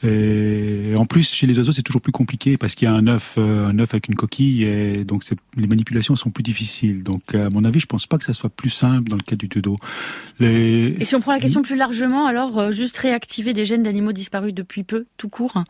Et 0.05 0.95
en 0.97 1.05
plus, 1.05 1.33
chez 1.33 1.47
les 1.47 1.59
oiseaux, 1.59 1.73
c'est 1.73 1.83
toujours 1.83 2.01
plus 2.01 2.13
compliqué 2.13 2.57
parce 2.57 2.75
qu'il 2.75 2.87
y 2.87 2.91
a 2.91 2.95
un 2.95 3.07
œuf, 3.07 3.37
euh, 3.39 3.67
un 3.67 3.79
œuf 3.79 3.95
avec 3.95 4.09
une 4.09 4.17
coquille, 4.17 4.65
et 4.65 5.05
donc 5.05 5.23
les 5.57 5.67
manipulations 5.67 6.17
sont 6.17 6.31
plus 6.31 6.43
difficiles. 6.43 7.03
Donc, 7.03 7.35
à 7.35 7.49
mon 7.51 7.65
avis, 7.65 7.81
je 7.81 7.87
pense 7.87 8.07
pas 8.07 8.19
que 8.19 8.25
ça 8.25 8.33
soit 8.33 8.51
plus 8.51 8.71
simple 8.71 9.11
dans 9.11 9.17
le 9.17 9.23
cas 9.23 9.37
du 9.37 9.49
dodo. 9.49 9.77
Et 10.41 11.05
si 11.05 11.15
on 11.15 11.21
prend 11.21 11.33
la 11.33 11.41
question 11.41 11.63
plus 11.63 11.77
largement, 11.77 12.27
alors 12.27 12.59
euh, 12.59 12.71
juste 12.73 12.97
réactiver 12.99 13.53
des 13.53 13.65
gènes 13.65 13.83
d'animaux 13.83 14.13
disparus 14.13 14.55
depuis 14.55 14.83
peu, 14.83 15.07
tout 15.17 15.29
court. 15.29 15.63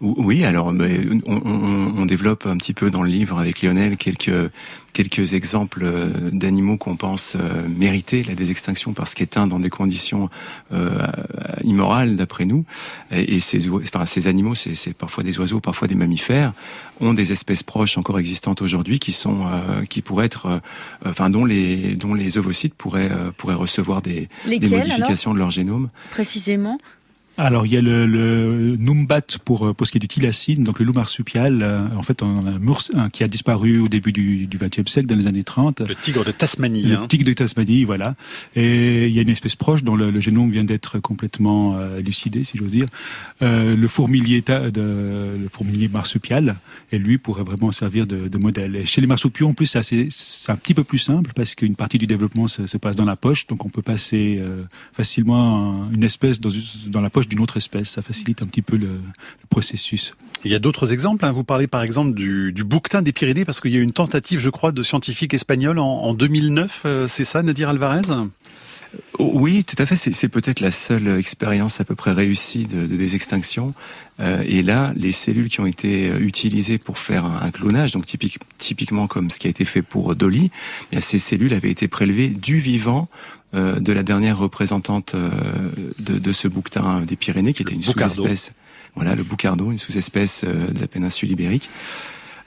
Oui, 0.00 0.44
alors 0.44 0.66
on, 0.66 0.78
on, 1.26 1.92
on, 1.96 2.06
développe 2.06 2.46
un 2.46 2.56
petit 2.56 2.74
peu 2.74 2.90
dans 2.90 3.02
le 3.02 3.08
livre 3.08 3.38
avec 3.38 3.62
Lionel 3.62 3.96
quelques 3.96 4.50
quelques 4.92 5.34
exemples 5.34 5.82
euh, 5.84 6.30
d'animaux 6.32 6.78
qu'on 6.78 6.96
pense 6.96 7.36
euh, 7.38 7.68
mériter 7.68 8.22
la 8.22 8.34
désextinction 8.34 8.94
parce 8.94 9.14
qu'éteints 9.14 9.46
dans 9.46 9.60
des 9.60 9.68
conditions 9.68 10.30
euh, 10.72 11.06
immorales 11.62 12.16
d'après 12.16 12.46
nous. 12.46 12.64
Et, 13.10 13.38
ces, 13.40 13.68
enfin, 13.68 14.06
ces 14.06 14.26
animaux, 14.26 14.54
c'est 14.54 14.94
parfois 14.94 15.22
des 15.22 15.38
oiseaux, 15.38 15.60
parfois 15.60 15.86
des 15.86 15.94
mammifères, 15.94 16.54
ont 17.00 17.12
des 17.12 17.32
espèces 17.32 17.62
proches 17.62 17.98
encore 17.98 18.18
existantes 18.18 18.62
aujourd'hui 18.62 18.98
qui 18.98 19.12
sont 19.12 19.46
euh, 19.46 19.84
qui 19.84 20.00
pourraient 20.00 20.26
être, 20.26 20.60
enfin 21.04 21.28
dont 21.28 21.44
les 21.44 21.94
dont 21.94 22.14
les 22.14 22.38
ovocytes 22.38 22.74
pourraient 22.74 23.10
pourraient 23.36 23.54
recevoir 23.54 24.00
des, 24.00 24.28
des 24.46 24.68
modifications 24.68 25.34
de 25.34 25.38
leur 25.38 25.50
génome. 25.50 25.90
Précisément. 26.10 26.78
Alors 27.38 27.66
il 27.66 27.72
y 27.72 27.76
a 27.76 27.80
le, 27.80 28.06
le 28.06 28.76
Numbat 28.76 29.38
pour, 29.44 29.74
pour 29.74 29.86
ce 29.86 29.92
qui 29.92 29.98
est 29.98 30.00
du 30.00 30.08
thylacine, 30.08 30.64
donc 30.64 30.78
le 30.78 30.84
loup 30.84 30.94
marsupial, 30.94 31.62
euh, 31.62 31.80
en 31.96 32.02
fait 32.02 32.22
on 32.22 32.46
a 32.46 32.58
un, 32.94 33.10
qui 33.10 33.24
a 33.24 33.28
disparu 33.28 33.78
au 33.80 33.88
début 33.88 34.12
du 34.12 34.48
XXe 34.52 34.90
siècle, 34.90 35.06
dans 35.06 35.16
les 35.16 35.26
années 35.26 35.44
30. 35.44 35.80
Le 35.80 35.94
tigre 35.94 36.24
de 36.24 36.30
Tasmanie. 36.30 36.82
Le 36.82 36.96
hein. 36.96 37.06
tigre 37.08 37.24
de 37.24 37.32
Tasmanie, 37.32 37.84
voilà. 37.84 38.14
Et 38.54 39.06
il 39.06 39.12
y 39.12 39.18
a 39.18 39.22
une 39.22 39.28
espèce 39.28 39.56
proche 39.56 39.82
dont 39.82 39.96
le, 39.96 40.20
génome 40.20 40.50
vient 40.50 40.64
d'être 40.64 40.98
complètement 40.98 41.76
euh, 41.76 41.96
élucidé, 41.96 42.44
si 42.44 42.58
j'ose 42.58 42.70
dire. 42.70 42.86
Euh, 43.42 43.76
le 43.76 43.88
fourmilier 43.88 44.40
de, 44.40 45.36
le 45.38 45.48
fourmilier 45.50 45.88
marsupial, 45.88 46.56
et 46.92 46.98
lui 46.98 47.18
pourrait 47.18 47.44
vraiment 47.44 47.72
servir 47.72 48.06
de, 48.06 48.28
de 48.28 48.38
modèle. 48.38 48.76
Et 48.76 48.84
chez 48.84 49.00
les 49.00 49.06
marsupiaux, 49.06 49.48
en 49.48 49.54
plus, 49.54 49.76
c'est 49.80 50.52
un 50.52 50.56
petit 50.56 50.74
peu 50.74 50.84
plus 50.84 50.98
simple 50.98 51.32
parce 51.34 51.54
qu'une 51.54 51.76
partie 51.76 51.98
du 51.98 52.06
développement 52.06 52.48
se, 52.48 52.66
se, 52.66 52.76
passe 52.76 52.96
dans 52.96 53.04
la 53.04 53.16
poche, 53.16 53.46
donc 53.46 53.64
on 53.64 53.68
peut 53.68 53.82
passer 53.82 54.38
euh, 54.40 54.62
facilement 54.92 55.88
une 55.92 56.04
espèce 56.04 56.40
dans, 56.40 56.50
dans 56.88 57.00
la 57.00 57.10
poche 57.10 57.25
d'une 57.28 57.40
autre 57.40 57.56
espèce. 57.56 57.90
Ça 57.90 58.02
facilite 58.02 58.42
un 58.42 58.46
petit 58.46 58.62
peu 58.62 58.76
le, 58.76 59.00
processus. 59.48 60.14
Il 60.44 60.52
y 60.52 60.54
a 60.54 60.58
d'autres 60.58 60.92
exemples. 60.92 61.24
Hein. 61.24 61.32
Vous 61.32 61.44
parlez 61.44 61.66
par 61.66 61.82
exemple 61.82 62.14
du, 62.14 62.52
bouquetin 62.64 63.02
des 63.02 63.12
Pyrénées 63.12 63.44
parce 63.44 63.60
qu'il 63.60 63.72
y 63.72 63.76
a 63.76 63.80
une 63.80 63.92
tentative, 63.92 64.38
je 64.38 64.50
crois, 64.50 64.72
de 64.72 64.82
scientifiques 64.82 65.34
espagnols 65.34 65.78
en, 65.78 65.86
en 65.86 66.14
2009. 66.14 66.82
Euh, 66.84 67.08
c'est 67.08 67.24
ça, 67.24 67.42
Nadir 67.42 67.68
Alvarez? 67.68 68.02
Oui, 69.18 69.64
tout 69.64 69.76
à 69.78 69.86
fait. 69.86 69.96
C'est 69.96 70.28
peut-être 70.28 70.60
la 70.60 70.70
seule 70.70 71.08
expérience 71.18 71.80
à 71.80 71.84
peu 71.84 71.94
près 71.94 72.12
réussie 72.12 72.66
de, 72.66 72.86
de 72.86 72.96
désextinction. 72.96 73.70
Euh, 74.20 74.42
et 74.46 74.62
là, 74.62 74.92
les 74.96 75.12
cellules 75.12 75.48
qui 75.48 75.60
ont 75.60 75.66
été 75.66 76.10
euh, 76.10 76.18
utilisées 76.20 76.78
pour 76.78 76.98
faire 76.98 77.24
un, 77.24 77.50
clonage, 77.50 77.92
donc 77.92 78.06
typique, 78.06 78.38
typiquement 78.58 79.06
comme 79.06 79.30
ce 79.30 79.38
qui 79.38 79.46
a 79.46 79.50
été 79.50 79.64
fait 79.64 79.82
pour 79.82 80.14
Dolly, 80.14 80.50
eh 80.92 81.00
ces 81.00 81.18
cellules 81.18 81.52
avaient 81.52 81.70
été 81.70 81.88
prélevées 81.88 82.28
du 82.28 82.58
vivant 82.58 83.08
euh, 83.54 83.78
de 83.78 83.92
la 83.92 84.02
dernière 84.02 84.38
représentante 84.38 85.14
euh, 85.14 85.30
de, 85.98 86.18
de, 86.18 86.32
ce 86.32 86.48
bouquetin 86.48 87.02
des 87.02 87.16
Pyrénées, 87.16 87.52
qui 87.52 87.62
était 87.62 87.74
une 87.74 87.82
sous-espèce. 87.82 88.52
Voilà, 88.94 89.14
le 89.14 89.22
boucardo, 89.22 89.70
une 89.70 89.78
sous-espèce 89.78 90.44
de 90.44 90.80
la 90.80 90.86
péninsule 90.86 91.30
ibérique. 91.30 91.68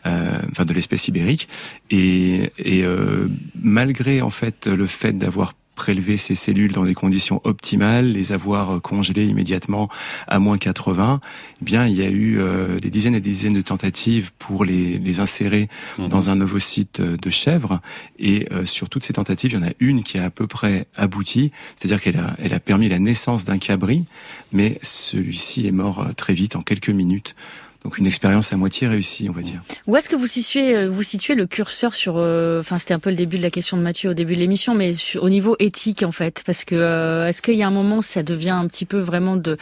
Euh, 0.06 0.40
enfin 0.50 0.64
de 0.64 0.74
l'espèce 0.74 1.10
ibérique 1.10 1.50
et, 1.92 2.54
et 2.58 2.84
euh, 2.86 3.28
malgré 3.62 4.22
en 4.22 4.30
fait 4.30 4.66
le 4.66 4.86
fait 4.86 5.12
d'avoir 5.12 5.56
prélever 5.80 6.18
ces 6.18 6.36
cellules 6.36 6.74
dans 6.74 6.84
des 6.84 6.94
conditions 6.94 7.40
optimales, 7.46 8.12
les 8.12 8.34
avoir 8.34 8.76
euh, 8.76 8.80
congelées 8.80 9.26
immédiatement 9.26 9.88
à 10.28 10.38
moins 10.38 10.58
80, 10.58 11.22
eh 11.62 11.66
bien 11.66 11.88
il 11.88 11.96
y 11.96 12.02
a 12.02 12.10
eu 12.10 12.38
euh, 12.38 12.80
des 12.80 12.90
dizaines 12.90 13.16
et 13.16 13.22
des 13.22 13.30
dizaines 13.30 13.54
de 13.54 13.62
tentatives 13.62 14.32
pour 14.38 14.66
les, 14.66 14.98
les 14.98 15.22
insérer 15.22 15.70
mhm. 15.98 16.10
dans 16.10 16.30
un 16.30 16.42
ovocyte 16.42 17.00
euh, 17.00 17.16
de 17.16 17.30
chèvre. 17.30 17.80
Et 18.20 18.50
sur 18.66 18.90
toutes 18.90 19.06
ces 19.06 19.14
tentatives, 19.14 19.52
il 19.52 19.56
y 19.56 19.58
en 19.58 19.66
a 19.66 19.72
une 19.80 20.04
qui 20.04 20.18
a 20.18 20.26
à 20.26 20.30
peu 20.30 20.46
près 20.46 20.88
abouti, 20.98 21.54
c'est-à-dire 21.76 22.02
qu'elle 22.02 22.18
a, 22.18 22.36
elle 22.40 22.54
a 22.54 22.60
permis 22.60 22.90
la 22.90 23.00
naissance 23.00 23.46
d'un 23.46 23.58
cabri, 23.58 24.04
mais 24.52 24.78
celui-ci 24.82 25.66
est 25.66 25.72
mort 25.72 26.10
très 26.18 26.34
vite, 26.34 26.58
en 26.58 26.62
quelques 26.62 26.90
minutes. 26.90 27.36
Donc 27.84 27.98
une 27.98 28.06
expérience 28.06 28.52
à 28.52 28.58
moitié 28.58 28.88
réussie, 28.88 29.28
on 29.30 29.34
va 29.34 29.42
dire. 29.42 29.62
Où 29.88 29.96
est-ce 29.96 30.10
que 30.10 30.16
vous 30.16 30.28
situez, 30.28 30.76
euh, 30.76 30.90
vous 30.90 31.04
situez 31.04 31.34
le 31.34 31.48
curseur 31.48 31.96
sur, 31.96 32.16
euh, 32.18 32.60
enfin 32.60 32.78
c'était 32.78 32.94
un 32.94 33.00
peu 33.00 33.10
le 33.10 33.16
début 33.16 33.38
de 33.38 33.44
la 33.44 33.50
question 33.50 33.78
de 33.78 33.82
Mathieu 33.82 34.10
au 34.10 34.14
début 34.14 34.36
de 34.36 34.40
l'émission, 34.40 34.76
mais 34.76 34.92
au 35.20 35.30
niveau 35.30 35.56
éthique 35.60 36.04
en 36.04 36.12
fait, 36.12 36.44
parce 36.46 36.66
que 36.66 36.76
euh, 36.76 37.28
est-ce 37.28 37.42
qu'il 37.42 37.56
y 37.56 37.64
a 37.64 37.68
un 37.68 37.72
moment 37.72 38.02
ça 38.02 38.22
devient 38.22 38.50
un 38.50 38.68
petit 38.68 38.86
peu 38.86 39.00
vraiment 39.00 39.38
de 39.38 39.58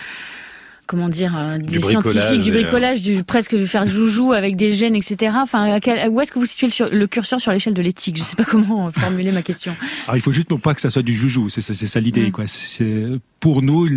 comment 0.87 1.09
dire, 1.09 1.33
des 1.59 1.79
scientifiques, 1.79 2.41
du 2.41 2.51
bricolage, 2.51 3.01
du 3.01 3.23
presque 3.23 3.55
du 3.55 3.67
faire 3.67 3.85
joujou 3.85 4.33
avec 4.33 4.55
des 4.55 4.73
gènes, 4.73 4.95
etc. 4.95 5.35
Enfin, 5.41 5.79
où 6.09 6.21
est-ce 6.21 6.31
que 6.31 6.39
vous 6.39 6.45
situez 6.45 6.67
le, 6.67 6.97
le 6.97 7.07
curseur 7.07 7.39
sur 7.39 7.51
l'échelle 7.51 7.73
de 7.73 7.81
l'éthique? 7.81 8.17
Je 8.17 8.23
sais 8.23 8.35
pas 8.35 8.45
comment 8.45 8.91
formuler 8.91 9.31
ma 9.31 9.41
question. 9.41 9.75
Alors, 10.05 10.17
il 10.17 10.21
faut 10.21 10.33
juste 10.33 10.53
pas 10.57 10.73
que 10.73 10.81
ça 10.81 10.89
soit 10.89 11.03
du 11.03 11.13
joujou, 11.13 11.49
c'est 11.49 11.61
ça, 11.61 11.73
c'est 11.73 11.87
ça 11.87 11.99
l'idée, 11.99 12.27
mm. 12.27 12.31
quoi. 12.31 12.47
C'est 12.47 13.05
pour 13.39 13.61
nous 13.61 13.87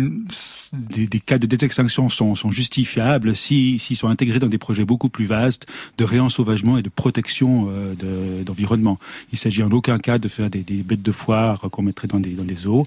des, 0.73 1.07
des, 1.07 1.19
cas 1.19 1.37
de 1.37 1.47
désextinction 1.47 2.09
sont, 2.09 2.35
sont 2.35 2.51
justifiables 2.51 3.35
s'ils 3.35 3.79
sont 3.79 4.07
intégrés 4.07 4.39
dans 4.39 4.47
des 4.47 4.57
projets 4.57 4.85
beaucoup 4.85 5.09
plus 5.09 5.25
vastes 5.25 5.65
de 5.97 6.03
réensauvagement 6.03 6.77
et 6.77 6.81
de 6.81 6.89
protection 6.89 7.67
euh, 7.69 8.43
d'environnement. 8.43 8.99
Il 9.31 9.37
s'agit 9.37 9.63
en 9.63 9.71
aucun 9.71 9.97
cas 9.97 10.17
de 10.17 10.27
faire 10.27 10.49
des, 10.49 10.61
des 10.61 10.83
bêtes 10.83 11.01
de 11.01 11.11
foire 11.11 11.59
qu'on 11.71 11.81
mettrait 11.81 12.07
dans 12.07 12.19
des, 12.19 12.31
dans 12.31 12.43
des 12.43 12.67
eaux, 12.67 12.83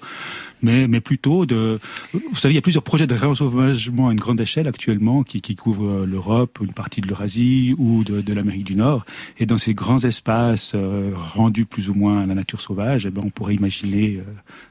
mais, 0.61 0.87
mais 0.87 1.01
plutôt 1.01 1.45
de... 1.45 1.79
Vous 2.13 2.35
savez, 2.35 2.53
il 2.53 2.55
y 2.55 2.59
a 2.59 2.61
plusieurs 2.61 2.83
projets 2.83 3.07
de 3.07 3.15
réensauvagement 3.15 3.94
à 4.03 4.11
une 4.11 4.19
grande 4.19 4.39
échelle 4.39 4.67
actuellement 4.67 5.23
qui, 5.23 5.41
qui 5.41 5.55
couvrent 5.55 6.05
l'Europe, 6.05 6.59
une 6.61 6.73
partie 6.73 7.01
de 7.01 7.07
l'Eurasie 7.07 7.73
ou 7.77 8.03
de, 8.03 8.21
de 8.21 8.33
l'Amérique 8.33 8.65
du 8.65 8.75
Nord. 8.75 9.05
Et 9.37 9.45
dans 9.45 9.57
ces 9.57 9.73
grands 9.73 10.03
espaces 10.03 10.73
euh, 10.75 11.11
rendus 11.15 11.65
plus 11.65 11.89
ou 11.89 11.93
moins 11.93 12.23
à 12.23 12.25
la 12.25 12.35
nature 12.35 12.61
sauvage, 12.61 13.05
eh 13.05 13.09
ben, 13.09 13.21
on 13.25 13.29
pourrait 13.29 13.55
imaginer... 13.55 14.17
Euh, 14.17 14.23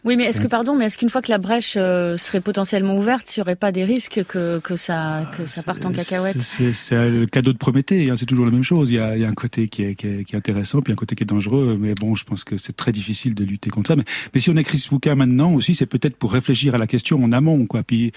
oui, 0.04 0.16
mais 0.16 0.24
est-ce 0.24 0.40
que, 0.40 0.46
pardon, 0.46 0.76
mais 0.76 0.86
est-ce 0.86 0.98
qu'une 0.98 1.08
fois 1.08 1.22
que 1.22 1.30
la 1.30 1.38
brèche 1.38 1.74
euh, 1.76 2.16
serait 2.16 2.40
potentiellement 2.40 2.96
ouverte, 2.96 3.34
il 3.34 3.40
n'y 3.40 3.42
aurait 3.42 3.56
pas 3.56 3.72
des 3.72 3.84
risques 3.84 4.22
que, 4.28 4.58
que, 4.58 4.76
ça, 4.76 5.30
que 5.36 5.46
ça 5.46 5.62
parte 5.62 5.84
en 5.84 5.92
cacahuète? 5.92 6.40
C'est 6.40 7.10
le 7.10 7.26
cadeau 7.26 7.52
de 7.52 7.58
Prométhée, 7.58 8.10
hein, 8.10 8.14
c'est 8.16 8.26
toujours 8.26 8.44
la 8.44 8.50
même 8.50 8.62
chose. 8.62 8.90
Il 8.90 8.96
y, 8.96 8.98
a, 8.98 9.16
il 9.16 9.22
y 9.22 9.24
a 9.24 9.28
un 9.28 9.34
côté 9.34 9.68
qui 9.68 9.82
est, 9.82 9.94
qui, 9.94 10.06
est, 10.06 10.24
qui 10.24 10.34
est, 10.34 10.38
intéressant, 10.38 10.80
puis 10.80 10.92
un 10.92 10.96
côté 10.96 11.14
qui 11.14 11.22
est 11.22 11.26
dangereux, 11.26 11.78
mais 11.80 11.94
bon, 11.94 12.14
je 12.14 12.24
pense 12.24 12.44
que 12.44 12.56
c'est 12.56 12.76
très 12.76 12.92
difficile 12.92 13.34
de 13.34 13.44
lutter 13.44 13.70
contre 13.70 13.88
ça. 13.88 13.96
Mais, 13.96 14.04
mais 14.34 14.40
si 14.40 14.50
on 14.50 14.56
écrit 14.56 14.78
ce 14.78 14.88
bouquin 14.88 15.14
maintenant 15.14 15.54
aussi, 15.54 15.74
c'est 15.74 15.86
peut-être 15.86 16.16
pour 16.16 16.32
réfléchir 16.32 16.74
à 16.74 16.78
la 16.78 16.86
question 16.86 17.22
en 17.22 17.32
amont, 17.32 17.66
quoi. 17.66 17.82
Puis 17.82 18.12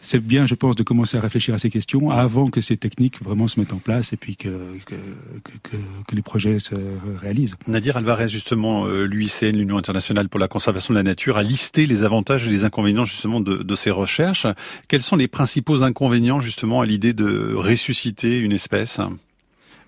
c'est 0.00 0.20
bien, 0.20 0.46
je 0.52 0.54
pense, 0.54 0.76
de 0.76 0.82
commencer 0.82 1.16
à 1.16 1.20
réfléchir 1.22 1.54
à 1.54 1.58
ces 1.58 1.70
questions 1.70 2.10
avant 2.10 2.46
que 2.46 2.60
ces 2.60 2.76
techniques 2.76 3.22
vraiment 3.22 3.48
se 3.48 3.58
mettent 3.58 3.72
en 3.72 3.78
place 3.78 4.12
et 4.12 4.18
puis 4.18 4.36
que, 4.36 4.50
que, 4.84 4.94
que, 5.62 5.76
que 6.06 6.14
les 6.14 6.20
projets 6.20 6.58
se 6.58 6.74
réalisent. 7.18 7.56
Nadir 7.66 7.96
Alvarez, 7.96 8.28
justement, 8.28 8.84
euh, 8.84 9.06
l'UICN, 9.06 9.56
l'Union 9.56 9.78
internationale 9.78 10.28
pour 10.28 10.38
la 10.38 10.48
conservation 10.48 10.92
de 10.92 10.98
la 10.98 11.02
nature, 11.02 11.38
a 11.38 11.42
listé 11.42 11.86
les 11.86 12.04
avantages 12.04 12.46
et 12.46 12.50
les 12.50 12.64
inconvénients 12.64 13.06
justement 13.06 13.40
de, 13.40 13.62
de 13.62 13.74
ces 13.74 13.90
recherches. 13.90 14.46
Quels 14.88 15.00
sont 15.00 15.16
les 15.16 15.26
principaux 15.26 15.82
inconvénients 15.82 16.42
justement 16.42 16.82
à 16.82 16.84
l'idée 16.84 17.14
de 17.14 17.54
ressusciter 17.54 18.36
une 18.36 18.52
espèce? 18.52 19.00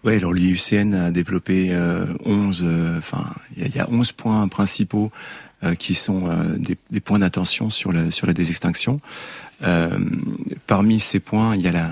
Oui, 0.03 0.15
alors 0.17 0.33
l'IUCN 0.33 0.95
a 0.95 1.11
développé 1.11 1.69
euh, 1.73 2.07
11, 2.25 2.63
euh, 2.65 2.99
enfin 2.99 3.25
il 3.57 3.75
y, 3.75 3.81
a 3.81 3.89
11 3.91 4.13
points 4.13 4.49
principaux 4.49 5.11
euh, 5.65 5.75
qui 5.75 5.95
sont 5.95 6.29
euh, 6.29 6.59
des, 6.59 6.77
des, 6.91 7.01
points 7.01 7.21
d'attention 7.21 7.71
sur 7.71 7.91
la 7.93 8.11
sur 8.11 8.27
la 8.27 8.35
désextinction. 8.35 8.99
Parmi 10.67 11.01
ces 11.01 11.21
points, 11.21 11.55
il 11.57 11.63
y 11.63 11.69
a 11.69 11.73
la 11.73 11.91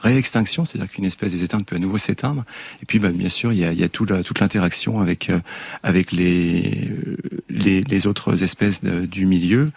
réextinction, 0.00 0.64
c'est-à-dire 0.64 0.90
qu'une 0.90 1.04
espèce 1.04 1.32
des 1.32 1.44
éteintes 1.44 1.66
peut 1.66 1.76
à 1.76 1.78
nouveau 1.78 1.98
s'éteindre. 1.98 2.44
Et 2.82 2.86
puis, 2.86 2.98
bah, 2.98 3.10
bien 3.10 3.28
sûr, 3.28 3.52
il 3.52 3.58
y 3.58 3.64
a, 3.64 3.72
il 3.72 3.78
y 3.78 3.84
a 3.84 3.88
tout 3.88 4.06
toute 4.06 4.40
l'interaction 4.40 5.00
avec 5.00 5.30
euh, 5.30 5.40
avec 5.82 6.12
les, 6.12 6.90
les, 7.48 7.82
les 7.82 8.06
autres 8.06 8.42
espèces 8.42 8.82
du 8.82 9.26
milieu. 9.26 9.70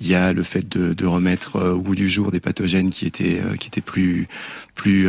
Il 0.00 0.08
y 0.08 0.14
a 0.14 0.32
le 0.32 0.42
fait 0.42 0.68
de, 0.68 0.94
de 0.94 1.06
remettre 1.06 1.56
euh, 1.56 1.72
au 1.72 1.80
bout 1.80 1.94
du 1.94 2.08
jour 2.08 2.30
des 2.30 2.40
pathogènes 2.40 2.90
qui 2.90 3.06
étaient 3.06 3.40
euh, 3.40 3.56
qui 3.56 3.68
étaient 3.68 3.80
plus 3.80 4.28
plus 4.74 5.08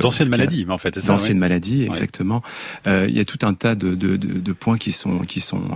d'anciennes 0.00 0.28
maladies, 0.28 0.64
mais 0.64 0.72
en 0.72 0.78
fait, 0.78 0.94
c'est 0.94 1.00
ça. 1.00 1.08
D'anciennes 1.08 1.38
maladies, 1.38 1.82
exactement. 1.82 2.40
il 2.86 3.10
y 3.10 3.18
a 3.18 3.24
tout 3.24 3.40
un 3.42 3.52
tas 3.52 3.74
de, 3.74 3.96
de, 3.96 4.16
de, 4.16 4.52
points 4.52 4.78
qui 4.78 4.92
sont 4.92 5.18
qui 5.20 5.40
sont 5.40 5.70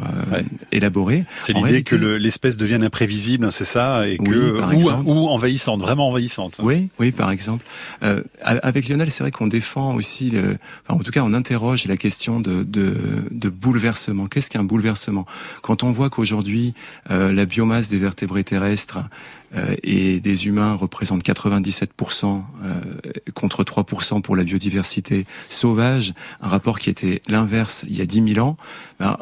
élaborés. 0.70 1.24
C'est 1.40 1.52
l'idée 1.52 1.82
que 1.82 1.96
l'espèce 1.96 2.56
devienne 2.56 2.84
imprévisible, 2.84 3.44
hein, 3.44 3.50
c'est 3.50 3.64
ça, 3.64 4.06
et 4.06 4.16
que 4.18 4.60
ou, 4.72 5.10
ou, 5.10 5.26
envahissante, 5.26 5.80
vraiment 5.80 6.08
envahissante. 6.08 6.60
Oui, 6.62 6.88
oui, 7.00 7.10
par 7.10 7.32
exemple. 7.32 7.64
Euh, 8.04 8.15
avec 8.42 8.88
Lionel, 8.88 9.10
c'est 9.10 9.22
vrai 9.22 9.30
qu'on 9.30 9.46
défend 9.46 9.94
aussi, 9.94 10.32
en 10.88 10.98
tout 10.98 11.10
cas, 11.10 11.22
on 11.22 11.34
interroge 11.34 11.86
la 11.86 11.96
question 11.96 12.40
de, 12.40 13.48
bouleversement. 13.48 14.26
Qu'est-ce 14.26 14.50
qu'un 14.50 14.64
bouleversement? 14.64 15.26
Quand 15.62 15.82
on 15.82 15.92
voit 15.92 16.10
qu'aujourd'hui, 16.10 16.74
euh, 17.10 17.32
la 17.32 17.46
biomasse 17.46 17.88
des 17.88 17.98
vertébrés 17.98 18.44
terrestres 18.44 18.98
euh, 19.54 19.74
et 19.82 20.20
des 20.20 20.46
humains 20.46 20.74
représente 20.74 21.24
97% 21.24 22.42
euh, 22.64 22.80
contre 23.34 23.64
3% 23.64 24.20
pour 24.22 24.36
la 24.36 24.44
biodiversité 24.44 25.26
sauvage, 25.48 26.14
un 26.40 26.48
rapport 26.48 26.78
qui 26.78 26.90
était 26.90 27.22
l'inverse 27.28 27.84
il 27.88 27.96
y 27.96 28.00
a 28.00 28.06
10 28.06 28.34
000 28.34 28.46
ans, 28.46 28.56
ben, 28.98 29.16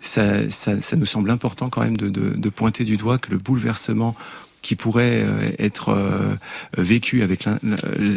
ça, 0.00 0.96
nous 0.96 1.06
semble 1.06 1.30
important 1.30 1.68
quand 1.68 1.82
même 1.82 1.96
de, 1.96 2.48
pointer 2.48 2.84
du 2.84 2.96
doigt 2.96 3.18
que 3.18 3.30
le 3.30 3.38
bouleversement 3.38 4.16
qui 4.62 4.76
pourrait 4.76 5.22
euh, 5.22 5.48
être 5.58 5.90
euh, 5.90 6.36
vécu 6.78 7.22
avec 7.22 7.44
la, 7.44 7.58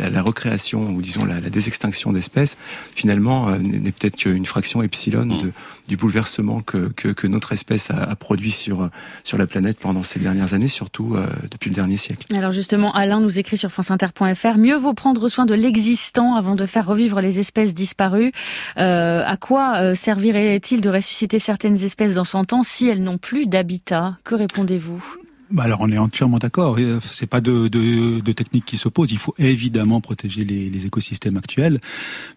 la, 0.10 0.22
recréation 0.22 0.90
ou 0.92 1.02
disons 1.02 1.26
la, 1.26 1.42
la 1.42 1.50
désextinction 1.50 2.14
d'espèces, 2.14 2.58
finalement 2.96 3.50
euh, 3.50 3.58
n'est 3.58 3.92
peut-être 3.92 4.16
qu'une 4.16 4.46
fraction 4.46 4.82
epsilon 4.84 5.26
mm. 5.26 5.38
de, 5.42 5.52
du 5.88 5.98
bouleversement 5.98 6.62
que, 6.62 6.90
que, 6.96 7.10
que, 7.10 7.28
notre 7.28 7.52
espèce 7.52 7.92
a, 7.92 7.98
a, 7.98 8.16
produit 8.16 8.52
sur 8.52 8.90
sur 9.24 9.38
la 9.38 9.48
planète 9.48 9.80
pendant 9.80 10.04
ces 10.04 10.20
dernières 10.20 10.54
années, 10.54 10.68
surtout 10.68 11.16
depuis 11.50 11.70
le 11.70 11.76
dernier 11.76 11.98
siècle. 11.98 12.28
Alors 12.36 12.52
justement, 12.52 12.94
Alain 12.94 13.20
nous 13.20 13.40
écrit 13.40 13.58
sur 13.58 13.72
franceinter.fr 13.72 14.58
mieux 14.58 14.78
vaut 14.78 14.94
prendre 14.94 15.28
soin 15.30 15.46
de 15.46 15.54
l'existant 15.54 16.36
avant 16.36 16.56
de 16.56 16.66
faire 16.66 16.86
revivre 16.86 17.22
les 17.22 17.40
espèces 17.40 17.74
disparues. 17.74 18.32
Euh, 18.78 19.24
à 19.26 19.38
quoi 19.38 19.96
servirait-il 19.96 20.82
de 20.82 20.90
ressusciter 20.90 21.40
certaines 21.40 21.84
espèces 21.84 22.16
dans 22.16 22.24
100 22.24 22.54
ans 22.54 22.64
si 22.64 22.88
elles 22.88 23.04
n'ont 23.04 23.18
plus 23.18 23.48
d'habitat? 23.48 24.18
Que 24.24 24.36
répondez-vous? 24.36 25.25
Alors 25.58 25.82
on 25.82 25.92
est 25.92 25.98
entièrement 25.98 26.38
d'accord. 26.38 26.78
Euh, 26.80 27.00
c'est 27.02 27.28
pas 27.28 27.42
de, 27.42 27.68
de, 27.68 28.20
de 28.20 28.32
techniques 28.32 28.66
qui 28.66 28.78
s'opposent. 28.78 29.12
Il 29.12 29.18
faut 29.18 29.36
évidemment 29.38 30.02
protéger 30.02 30.44
les, 30.44 30.70
les, 30.70 30.86
écosystèmes 30.86 31.38
actuels. 31.38 31.80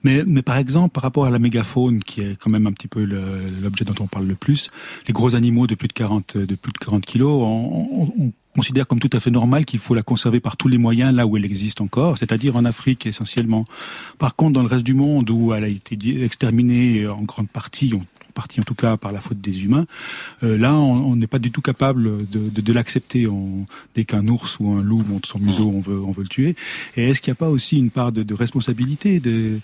Mais, 0.03 0.25
mais 0.27 0.43
par 0.43 0.57
exemple, 0.57 0.93
par 0.93 1.03
rapport 1.03 1.25
à 1.25 1.31
la 1.31 1.39
mégafaune, 1.39 2.03
qui 2.03 2.21
est 2.21 2.37
quand 2.37 2.51
même 2.51 2.67
un 2.67 2.73
petit 2.73 2.89
peu 2.89 3.05
l'objet 3.05 3.85
dont 3.85 3.95
on 4.01 4.07
parle 4.07 4.27
le 4.27 4.35
plus, 4.35 4.69
les 5.07 5.13
gros 5.13 5.35
animaux 5.35 5.67
de 5.67 5.75
plus 5.75 5.89
de 5.89 5.93
40, 5.93 6.37
de 6.37 6.55
plus 6.55 6.73
de 6.73 6.79
40 6.79 7.05
kilos, 7.05 7.43
on, 7.49 8.13
on, 8.19 8.33
considère 8.57 8.89
comme 8.89 8.99
tout 8.99 9.11
à 9.13 9.21
fait 9.21 9.31
normal 9.31 9.65
qu'il 9.65 9.79
faut 9.79 9.95
la 9.95 10.03
conserver 10.03 10.41
par 10.41 10.57
tous 10.57 10.67
les 10.67 10.79
moyens 10.79 11.15
là 11.15 11.29
où 11.29 11.37
elle 11.37 11.45
existe 11.45 11.81
encore, 11.81 12.19
c'est-à-dire 12.19 12.57
en 12.57 12.65
Afrique 12.65 13.07
essentiellement. 13.07 13.65
Par 14.19 14.35
contre, 14.35 14.55
dans 14.55 14.63
le 14.63 14.69
reste 14.69 14.83
du 14.83 14.95
monde 14.95 15.31
où 15.31 15.53
elle 15.53 15.63
a 15.63 15.69
été 15.69 15.97
exterminée 16.25 17.07
en 17.07 17.19
grande 17.19 17.49
partie, 17.49 17.93
on 17.95 18.05
partie 18.39 18.61
en 18.61 18.67
tout 18.71 18.77
cas 18.85 18.97
par 18.97 19.11
la 19.11 19.21
faute 19.21 19.41
des 19.41 19.65
humains. 19.65 19.87
Euh, 20.45 20.57
là, 20.57 20.73
on 20.75 21.17
n'est 21.17 21.27
pas 21.35 21.41
du 21.41 21.51
tout 21.51 21.61
capable 21.61 22.03
de, 22.29 22.73
l'accepter. 22.73 23.27
Dès 23.95 24.05
qu'un 24.05 24.29
ours 24.29 24.61
ou 24.61 24.67
un 24.79 24.83
loup 24.83 25.03
monte 25.09 25.27
son 25.27 25.41
museau, 25.41 25.69
on 25.75 25.81
veut, 25.81 26.01
on 26.01 26.13
veut 26.13 26.23
le 26.23 26.29
tuer. 26.29 26.55
Et 26.97 27.09
est-ce 27.09 27.21
qu'il 27.21 27.33
n'y 27.33 27.39
a 27.39 27.43
pas 27.47 27.51
aussi 27.57 27.79
une 27.79 27.91
part 27.91 28.13
de, 28.13 28.35
responsabilité 28.35 29.19
de, 29.19 29.59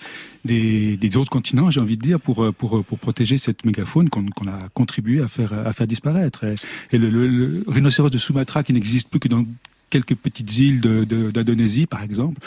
des, 0.44 1.16
autres 1.16 1.30
continents, 1.30 1.70
j'ai 1.70 1.80
envie 1.80 1.96
de 1.96 2.02
dire, 2.02 2.20
pour, 2.20 2.52
pour, 2.54 2.84
pour 2.84 2.98
protéger 2.98 3.36
cette 3.36 3.64
mégafaune 3.64 4.08
qu'on 4.10 4.48
a 4.56 4.58
contribué 4.74 5.20
à 5.22 5.28
faire, 5.28 5.86
disparaître? 5.86 6.44
Et, 6.92 6.98
le 6.98 7.62
rhinocéros 7.68 8.10
de 8.10 8.18
Sumatra, 8.18 8.64
qui 8.64 8.72
n'existe 8.72 9.08
plus 9.08 9.20
que 9.20 9.28
dans 9.28 9.44
quelques 9.94 10.16
petites 10.16 10.58
îles 10.58 10.80
d'Indonésie, 10.80 11.82
de, 11.82 11.86
par 11.86 12.02
exemple, 12.02 12.40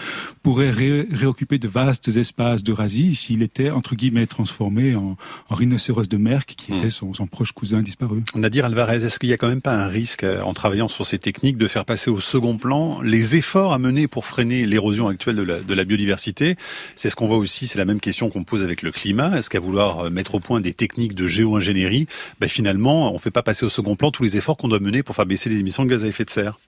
pourrait 0.43 0.71
réoccuper 0.71 1.57
de 1.59 1.69
vastes 1.69 2.09
espaces 2.09 2.61
d'Eurasie 2.61 3.15
s'il 3.15 3.41
était, 3.41 3.71
entre 3.71 3.95
guillemets, 3.95 4.27
transformé 4.27 4.95
en, 4.95 5.15
en 5.49 5.55
rhinocéros 5.55 6.09
de 6.09 6.17
Merck, 6.17 6.55
qui 6.57 6.73
était 6.73 6.87
hmm. 6.87 6.89
son, 6.89 7.13
son, 7.13 7.25
proche 7.25 7.53
cousin 7.53 7.81
disparu. 7.81 8.23
Nadir 8.35 8.65
Alvarez, 8.65 9.05
est-ce 9.05 9.17
qu'il 9.17 9.29
n'y 9.29 9.33
a 9.33 9.37
quand 9.37 9.47
même 9.47 9.61
pas 9.61 9.73
un 9.73 9.87
risque, 9.87 10.25
euh, 10.25 10.41
en 10.41 10.53
travaillant 10.53 10.89
sur 10.89 11.05
ces 11.05 11.19
techniques, 11.19 11.57
de 11.57 11.67
faire 11.67 11.85
passer 11.85 12.09
au 12.09 12.19
second 12.19 12.57
plan 12.57 12.99
les 13.01 13.37
efforts 13.37 13.71
à 13.71 13.79
mener 13.79 14.09
pour 14.09 14.25
freiner 14.25 14.65
l'érosion 14.65 15.07
actuelle 15.07 15.37
de 15.37 15.43
la, 15.43 15.61
de 15.61 15.73
la 15.73 15.85
biodiversité? 15.85 16.57
C'est 16.97 17.09
ce 17.09 17.15
qu'on 17.15 17.27
voit 17.27 17.37
aussi, 17.37 17.65
c'est 17.65 17.79
la 17.79 17.85
même 17.85 18.01
question 18.01 18.29
qu'on 18.29 18.43
pose 18.43 18.61
avec 18.61 18.81
le 18.81 18.91
climat. 18.91 19.37
Est-ce 19.37 19.49
qu'à 19.49 19.61
vouloir 19.61 19.99
euh, 19.99 20.09
mettre 20.09 20.35
au 20.35 20.41
point 20.41 20.59
des 20.59 20.73
techniques 20.73 21.15
de 21.15 21.27
géo-ingénierie, 21.27 22.07
ben 22.41 22.49
finalement, 22.49 23.09
on 23.11 23.13
ne 23.13 23.19
fait 23.19 23.31
pas 23.31 23.43
passer 23.43 23.65
au 23.65 23.69
second 23.69 23.95
plan 23.95 24.11
tous 24.11 24.23
les 24.23 24.35
efforts 24.35 24.57
qu'on 24.57 24.67
doit 24.67 24.81
mener 24.81 25.01
pour 25.01 25.15
faire 25.15 25.25
baisser 25.25 25.49
les 25.49 25.59
émissions 25.59 25.85
de 25.85 25.89
gaz 25.89 26.03
à 26.03 26.07
effet 26.07 26.25
de 26.25 26.29
serre? 26.29 26.59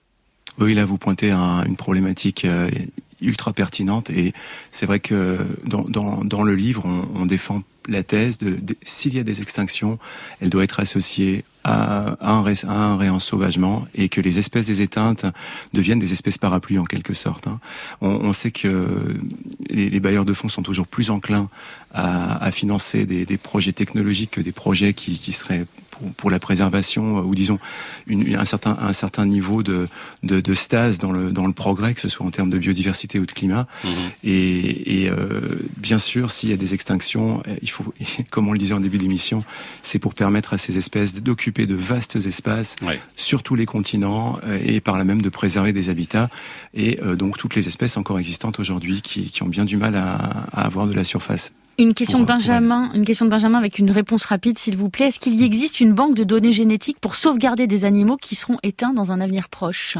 Oui, 0.58 0.74
là, 0.74 0.84
vous 0.84 0.98
pointez 0.98 1.30
à 1.30 1.64
une 1.66 1.76
problématique 1.76 2.44
euh, 2.44 2.70
ultra 3.20 3.52
pertinente 3.52 4.10
et 4.10 4.32
c'est 4.70 4.86
vrai 4.86 5.00
que 5.00 5.38
dans, 5.64 5.84
dans, 6.24 6.42
le 6.42 6.54
livre, 6.54 6.84
on, 7.14 7.26
défend 7.26 7.62
la 7.88 8.02
thèse 8.02 8.38
de, 8.38 8.56
s'il 8.82 9.14
y 9.14 9.18
a 9.18 9.22
des 9.22 9.42
extinctions, 9.42 9.96
elle 10.40 10.50
doit 10.50 10.64
être 10.64 10.80
associée 10.80 11.44
à, 11.64 12.16
un, 12.20 12.44
à 12.44 12.72
un 12.72 12.96
réensauvagement 12.96 13.86
et 13.94 14.08
que 14.08 14.20
les 14.20 14.38
espèces 14.38 14.66
des 14.66 14.80
éteintes 14.80 15.26
deviennent 15.74 15.98
des 15.98 16.12
espèces 16.12 16.38
parapluies 16.38 16.78
en 16.78 16.84
quelque 16.84 17.14
sorte. 17.14 17.46
Hein. 17.46 17.60
On, 18.00 18.32
sait 18.32 18.50
que 18.50 19.18
les, 19.68 20.00
bailleurs 20.00 20.24
de 20.24 20.32
fonds 20.32 20.48
sont 20.48 20.62
toujours 20.62 20.86
plus 20.86 21.10
enclins 21.10 21.48
à, 21.92 22.42
à 22.42 22.50
financer 22.50 23.04
des, 23.04 23.36
projets 23.36 23.72
technologiques 23.72 24.32
que 24.32 24.40
des 24.40 24.52
projets 24.52 24.94
qui 24.94 25.32
seraient 25.32 25.66
pour, 26.00 26.12
pour, 26.14 26.30
la 26.30 26.38
préservation 26.38 27.18
ou 27.20 27.34
disons 27.34 27.58
une, 28.06 28.36
un 28.36 28.44
certain 28.44 28.76
un 28.80 28.92
certain 28.92 29.26
niveau 29.26 29.62
de, 29.62 29.88
de, 30.22 30.40
de, 30.40 30.54
stase 30.54 30.98
dans 30.98 31.12
le 31.12 31.32
dans 31.32 31.46
le 31.46 31.52
progrès, 31.52 31.94
que 31.94 32.00
ce 32.00 32.08
soit 32.08 32.26
en 32.26 32.30
termes 32.30 32.50
de 32.50 32.58
biodiversité 32.58 33.18
ou 33.18 33.26
de 33.26 33.32
climat. 33.32 33.66
Mmh. 33.84 33.88
Et, 34.24 35.04
et 35.04 35.10
euh, 35.10 35.40
bien 35.76 35.98
sûr, 35.98 36.30
s'il 36.30 36.50
y 36.50 36.52
a 36.52 36.56
des 36.56 36.74
extinctions, 36.74 37.42
il 37.62 37.70
faut, 37.70 37.92
comme 38.30 38.48
on 38.48 38.52
le 38.52 38.58
disait 38.58 38.74
en 38.74 38.80
début 38.80 38.98
d'émission, 38.98 39.42
c'est 39.82 39.98
pour 39.98 40.14
permettre 40.14 40.54
à 40.54 40.58
ces 40.58 40.76
espèces 40.76 41.14
d'occuper 41.14 41.66
de 41.66 41.74
vastes 41.74 42.16
espaces 42.16 42.76
sur 43.16 43.42
tous 43.42 43.54
les 43.54 43.66
continents 43.66 44.38
euh, 44.46 44.58
et 44.64 44.80
par 44.80 44.98
là 44.98 45.04
même 45.04 45.22
de 45.22 45.28
préserver 45.28 45.72
des 45.72 45.90
habitats 45.90 46.28
et 46.74 47.00
euh, 47.02 47.16
donc 47.16 47.36
toutes 47.36 47.54
les 47.54 47.66
espèces 47.66 47.96
encore 47.96 48.18
existantes 48.18 48.58
aujourd'hui 48.60 49.02
qui, 49.02 49.30
qui, 49.30 49.42
ont 49.42 49.48
bien 49.48 49.64
du 49.64 49.76
mal 49.76 49.96
à, 49.96 50.14
à 50.52 50.66
avoir 50.66 50.86
de 50.86 50.94
la 50.94 51.04
surface. 51.04 51.52
Une 51.80 51.94
question 51.94 52.18
de 52.18 52.26
Benjamin, 52.26 52.92
une 52.92 53.06
question 53.06 53.24
de 53.24 53.30
Benjamin 53.30 53.56
avec 53.56 53.78
une 53.78 53.90
réponse 53.90 54.26
rapide, 54.26 54.58
s'il 54.58 54.76
vous 54.76 54.90
plaît. 54.90 55.06
Est-ce 55.06 55.18
qu'il 55.18 55.34
y 55.34 55.44
existe 55.44 55.80
une 55.80 55.94
banque 55.94 56.14
de 56.14 56.24
données 56.24 56.52
génétiques 56.52 57.00
pour 57.00 57.14
sauvegarder 57.14 57.66
des 57.66 57.86
animaux 57.86 58.18
qui 58.18 58.34
seront 58.34 58.58
éteints 58.62 58.92
dans 58.92 59.12
un 59.12 59.20
avenir 59.22 59.48
proche? 59.48 59.96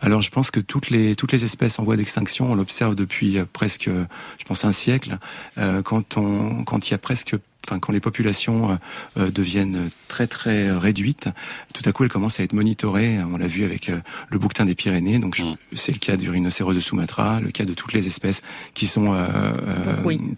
Alors 0.00 0.20
je 0.20 0.30
pense 0.30 0.52
que 0.52 0.60
toutes 0.60 0.90
les 0.90 1.16
toutes 1.16 1.32
les 1.32 1.42
espèces 1.42 1.80
en 1.80 1.84
voie 1.84 1.96
d'extinction, 1.96 2.52
on 2.52 2.54
l'observe 2.54 2.94
depuis 2.94 3.38
euh, 3.38 3.44
presque, 3.52 3.88
je 3.88 4.44
pense 4.44 4.64
un 4.64 4.70
siècle. 4.70 5.18
Euh, 5.58 5.82
quand 5.82 6.16
on 6.16 6.62
quand 6.62 6.88
il 6.88 6.92
y 6.92 6.94
a 6.94 6.98
presque 6.98 7.34
Enfin, 7.66 7.78
quand 7.78 7.92
les 7.92 8.00
populations 8.00 8.78
euh, 9.18 9.30
deviennent 9.30 9.88
très 10.08 10.26
très 10.26 10.70
réduites, 10.72 11.28
tout 11.72 11.82
à 11.88 11.92
coup 11.92 12.04
elles 12.04 12.10
commencent 12.10 12.40
à 12.40 12.42
être 12.42 12.52
monitorées. 12.52 13.18
On 13.22 13.38
l'a 13.38 13.46
vu 13.46 13.64
avec 13.64 13.90
le 14.28 14.38
bouquetin 14.38 14.66
des 14.66 14.74
Pyrénées. 14.74 15.18
Donc 15.18 15.38
mm. 15.38 15.54
c'est 15.74 15.92
le 15.92 15.98
cas 15.98 16.16
du 16.16 16.30
rhinocéros 16.30 16.74
de 16.74 16.80
Sumatra, 16.80 17.40
le 17.40 17.50
cas 17.50 17.64
de 17.64 17.74
toutes 17.74 17.92
les 17.92 18.06
espèces 18.06 18.42
qui 18.74 18.86
sont 18.86 19.16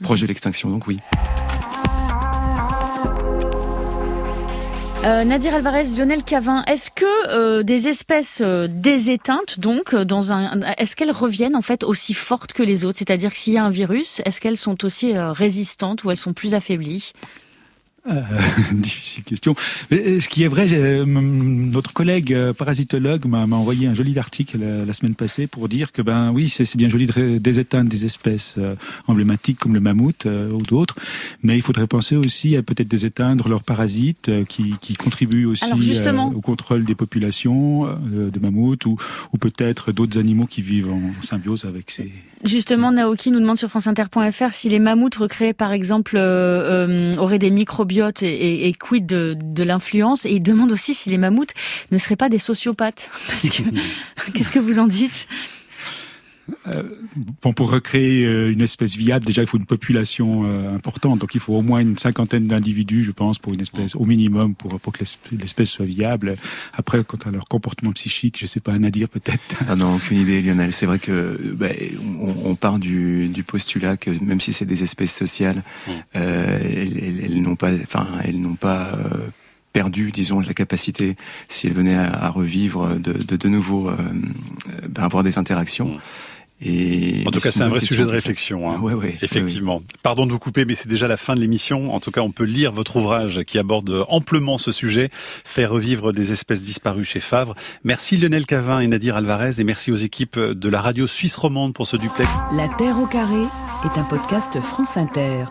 proches 0.03 0.21
de 0.21 0.27
l'extinction. 0.27 0.71
Donc 0.71 0.87
oui. 0.87 0.99
Euh, 5.05 5.23
Nadir 5.25 5.55
Alvarez, 5.55 5.85
Lionel 5.99 6.23
Cavin, 6.23 6.65
est-ce 6.65 6.91
que 6.91 7.05
euh, 7.29 7.63
des 7.63 7.89
espèces 7.89 8.41
euh, 8.43 8.69
déséteintes, 8.71 9.61
donc, 9.61 9.93
euh, 9.93 10.07
dans 10.07 10.33
un, 10.33 10.63
est-ce 10.79 10.97
qu'elles 10.97 11.13
reviennent 11.13 11.57
en 11.57 11.61
fait 11.61 11.85
aussi 11.85 12.15
fortes 12.15 12.55
que 12.55 12.63
les 12.63 12.87
autres? 12.87 13.01
C'est-à-dire 13.01 13.31
que 13.31 13.37
s'il 13.37 13.53
y 13.53 13.59
a 13.59 13.65
un 13.65 13.71
virus, 13.71 14.23
est-ce 14.25 14.41
qu'elles 14.41 14.57
sont 14.57 14.83
aussi 14.83 15.13
résistantes 15.19 16.05
ou 16.05 16.11
elles 16.11 16.17
sont 16.17 16.33
plus 16.33 16.55
affaiblies? 16.55 17.13
Euh, 18.07 18.21
difficile 18.73 19.25
question. 19.25 19.55
Mais 19.91 20.21
ce 20.21 20.29
qui 20.29 20.43
est 20.43 20.49
vrai, 20.49 20.67
notre 21.07 21.93
collègue 21.95 22.35
euh, 22.35 22.53
parasitologue 22.53 23.25
m'a 23.27 23.45
envoyé 23.45 23.87
un 23.87 23.95
joli 23.95 24.19
article 24.19 24.59
la, 24.59 24.93
semaine 24.93 25.15
passée 25.15 25.47
pour 25.47 25.69
dire 25.69 25.91
que 25.91 26.03
ben 26.03 26.31
oui, 26.31 26.49
c'est 26.49 26.77
bien 26.77 26.89
joli 26.89 27.07
de 27.07 27.39
déséteindre 27.39 27.89
des 27.89 28.05
espèces 28.05 28.57
euh, 28.59 28.77
emblématiques 29.09 29.59
comme 29.59 29.75
le 29.75 29.81
mammouth 29.81 30.27
ou 30.27 30.63
d'autres, 30.63 30.97
mais 31.43 31.57
il 31.57 31.63
faudrait 31.63 31.87
penser 31.87 32.17
aussi 32.17 32.57
à 32.57 32.63
peut-être 32.63 32.89
déséteindre 32.89 33.49
leurs 33.49 33.63
parasites 33.63 34.31
qui, 34.49 34.75
qui 34.81 34.95
contribuent 34.95 35.47
aussi 35.47 35.65
au 36.35 36.41
contrôle 36.41 36.85
des 36.85 36.95
populations 36.95 37.85
de 37.85 38.39
mammouths 38.39 38.87
ou, 38.87 38.97
ou 39.33 39.39
peut-être 39.39 39.93
d'autres 39.93 40.19
animaux 40.19 40.47
qui 40.47 40.63
vivent 40.63 40.91
en 40.91 41.23
symbiose 41.23 41.65
avec 41.65 41.91
ces. 41.91 42.13
Justement, 42.45 42.93
Naoki 42.93 43.31
nous 43.31 43.41
demande 43.41 43.59
sur 43.59 43.71
franceinter.fr 43.71 44.53
si 44.53 44.69
les 44.69 44.79
mammouths 44.79 45.17
recréés, 45.17 45.55
par 45.55 45.73
exemple, 45.73 46.17
auraient 46.17 47.39
des 47.39 47.51
microbes 47.51 47.94
et, 48.23 48.69
et, 48.69 48.73
quid 48.73 49.07
de, 49.07 49.37
de 49.41 49.63
l'influence. 49.63 50.27
Et 50.27 50.33
il 50.33 50.43
demande 50.43 50.73
aussi 50.73 50.95
si 50.95 51.11
les 51.11 51.19
mammouths 51.19 51.55
ne 51.91 51.99
seraient 51.99 52.17
pas 52.17 52.29
des 52.29 52.39
sociopathes. 52.39 53.11
Qu'est-ce 54.35 54.53
que 54.53 54.59
vous 54.59 54.79
en 54.79 54.87
dites? 54.87 55.27
Euh, 56.67 56.83
bon, 57.43 57.53
pour 57.53 57.71
recréer 57.71 58.25
euh, 58.25 58.53
une 58.53 58.61
espèce 58.61 58.97
viable, 58.97 59.25
déjà 59.25 59.43
il 59.43 59.47
faut 59.47 59.57
une 59.57 59.67
population 59.67 60.45
euh, 60.45 60.75
importante, 60.75 61.19
donc 61.19 61.35
il 61.35 61.41
faut 61.41 61.55
au 61.55 61.63
moins 61.63 61.81
une 61.81 61.99
cinquantaine 61.99 62.47
d'individus, 62.47 63.05
je 63.05 63.13
pense, 63.13 63.39
pour 63.39 63.55
une 63.55 63.61
espèce 63.61 63.95
au 63.95 64.05
minimum 64.05 64.55
pour 64.55 64.79
pour 64.81 64.93
que 64.93 65.05
l'espèce 65.33 65.71
soit 65.71 65.87
viable. 65.87 66.37
Après, 66.75 67.03
quant 67.05 67.19
à 67.27 67.31
leur 67.31 67.47
comportement 67.47 67.93
psychique, 67.93 68.39
je 68.39 68.47
sais 68.47 68.61
pas, 68.61 68.73
à 68.73 68.79
dire 68.91 69.09
peut-être. 69.09 69.57
Ah 69.69 69.77
non, 69.77 69.97
aucune 69.97 70.19
idée, 70.19 70.43
Lionel. 70.43 70.73
C'est 70.73 70.87
vrai 70.87 70.99
que 70.99 71.39
bah, 71.55 71.69
on, 72.21 72.51
on, 72.51 72.55
part 72.55 72.79
du, 72.79 73.29
du 73.29 73.43
postulat 73.43 73.97
que 73.97 74.11
même 74.23 74.41
si 74.41 74.53
c'est 74.53 74.67
des 74.67 74.83
espèces 74.83 75.15
sociales, 75.15 75.63
euh, 76.17 76.59
elles, 76.63 77.25
elles 77.25 77.43
n'ont 77.43 77.57
pas, 77.57 77.73
enfin, 77.73 78.07
elles 78.25 78.41
n'ont 78.41 78.57
pas 78.57 78.93
perdu, 79.75 80.13
disons, 80.13 80.41
la 80.41 80.55
capacité, 80.55 81.17
si 81.49 81.67
elle 81.67 81.75
venait 81.75 81.97
à, 81.97 82.31
revivre, 82.31 82.99
de 82.99 83.13
de, 83.13 83.37
de 83.37 83.49
nouveau 83.49 83.91
euh, 83.91 83.97
ben, 84.89 85.03
avoir 85.03 85.23
des 85.23 85.37
interactions. 85.37 85.99
Et 86.65 87.23
en 87.27 87.31
tout 87.31 87.41
cas, 87.41 87.51
c'est 87.51 87.63
un 87.63 87.69
vrai 87.69 87.81
sujet 87.81 88.05
de 88.05 88.09
réflexion. 88.09 88.71
Hein. 88.71 88.81
Ouais, 88.81 88.95
ouais, 88.95 89.17
Effectivement. 89.23 89.83
Pardon 90.03 90.27
de 90.27 90.33
vous 90.33 90.39
couper, 90.39 90.65
mais 90.65 90.75
c'est 90.75 90.89
déjà 90.89 91.09
la 91.09 91.17
fin 91.17 91.35
de 91.35 91.41
l'émission. 91.41 91.95
En 91.95 92.01
tout 92.01 92.11
cas, 92.11 92.21
on 92.23 92.31
peut 92.31 92.45
lire 92.45 92.73
votre 92.73 92.97
ouvrage 92.97 93.43
qui 93.45 93.59
aborde 93.59 94.05
amplement 94.09 94.59
ce 94.59 94.73
sujet, 94.73 95.11
faire 95.45 95.71
revivre 95.71 96.13
des 96.13 96.33
espèces 96.33 96.63
disparues 96.63 97.05
chez 97.05 97.21
Favre. 97.21 97.55
Merci 97.85 98.17
Lionel 98.17 98.47
Cavin 98.47 98.81
et 98.81 98.87
Nadir 98.87 99.17
Alvarez, 99.17 99.53
et 99.59 99.65
merci 99.65 99.93
aux 99.93 99.97
équipes 99.97 100.39
de 100.39 100.69
la 100.69 100.81
radio 100.81 101.07
suisse 101.07 101.37
romande 101.37 101.75
pour 101.75 101.87
ce 101.87 101.97
duplex. 101.97 102.31
La 102.53 102.69
Terre 102.69 102.99
au 102.99 103.07
carré 103.07 103.43
est 103.85 103.99
un 103.99 104.05
podcast 104.05 104.61
France 104.61 104.97
Inter. 104.97 105.45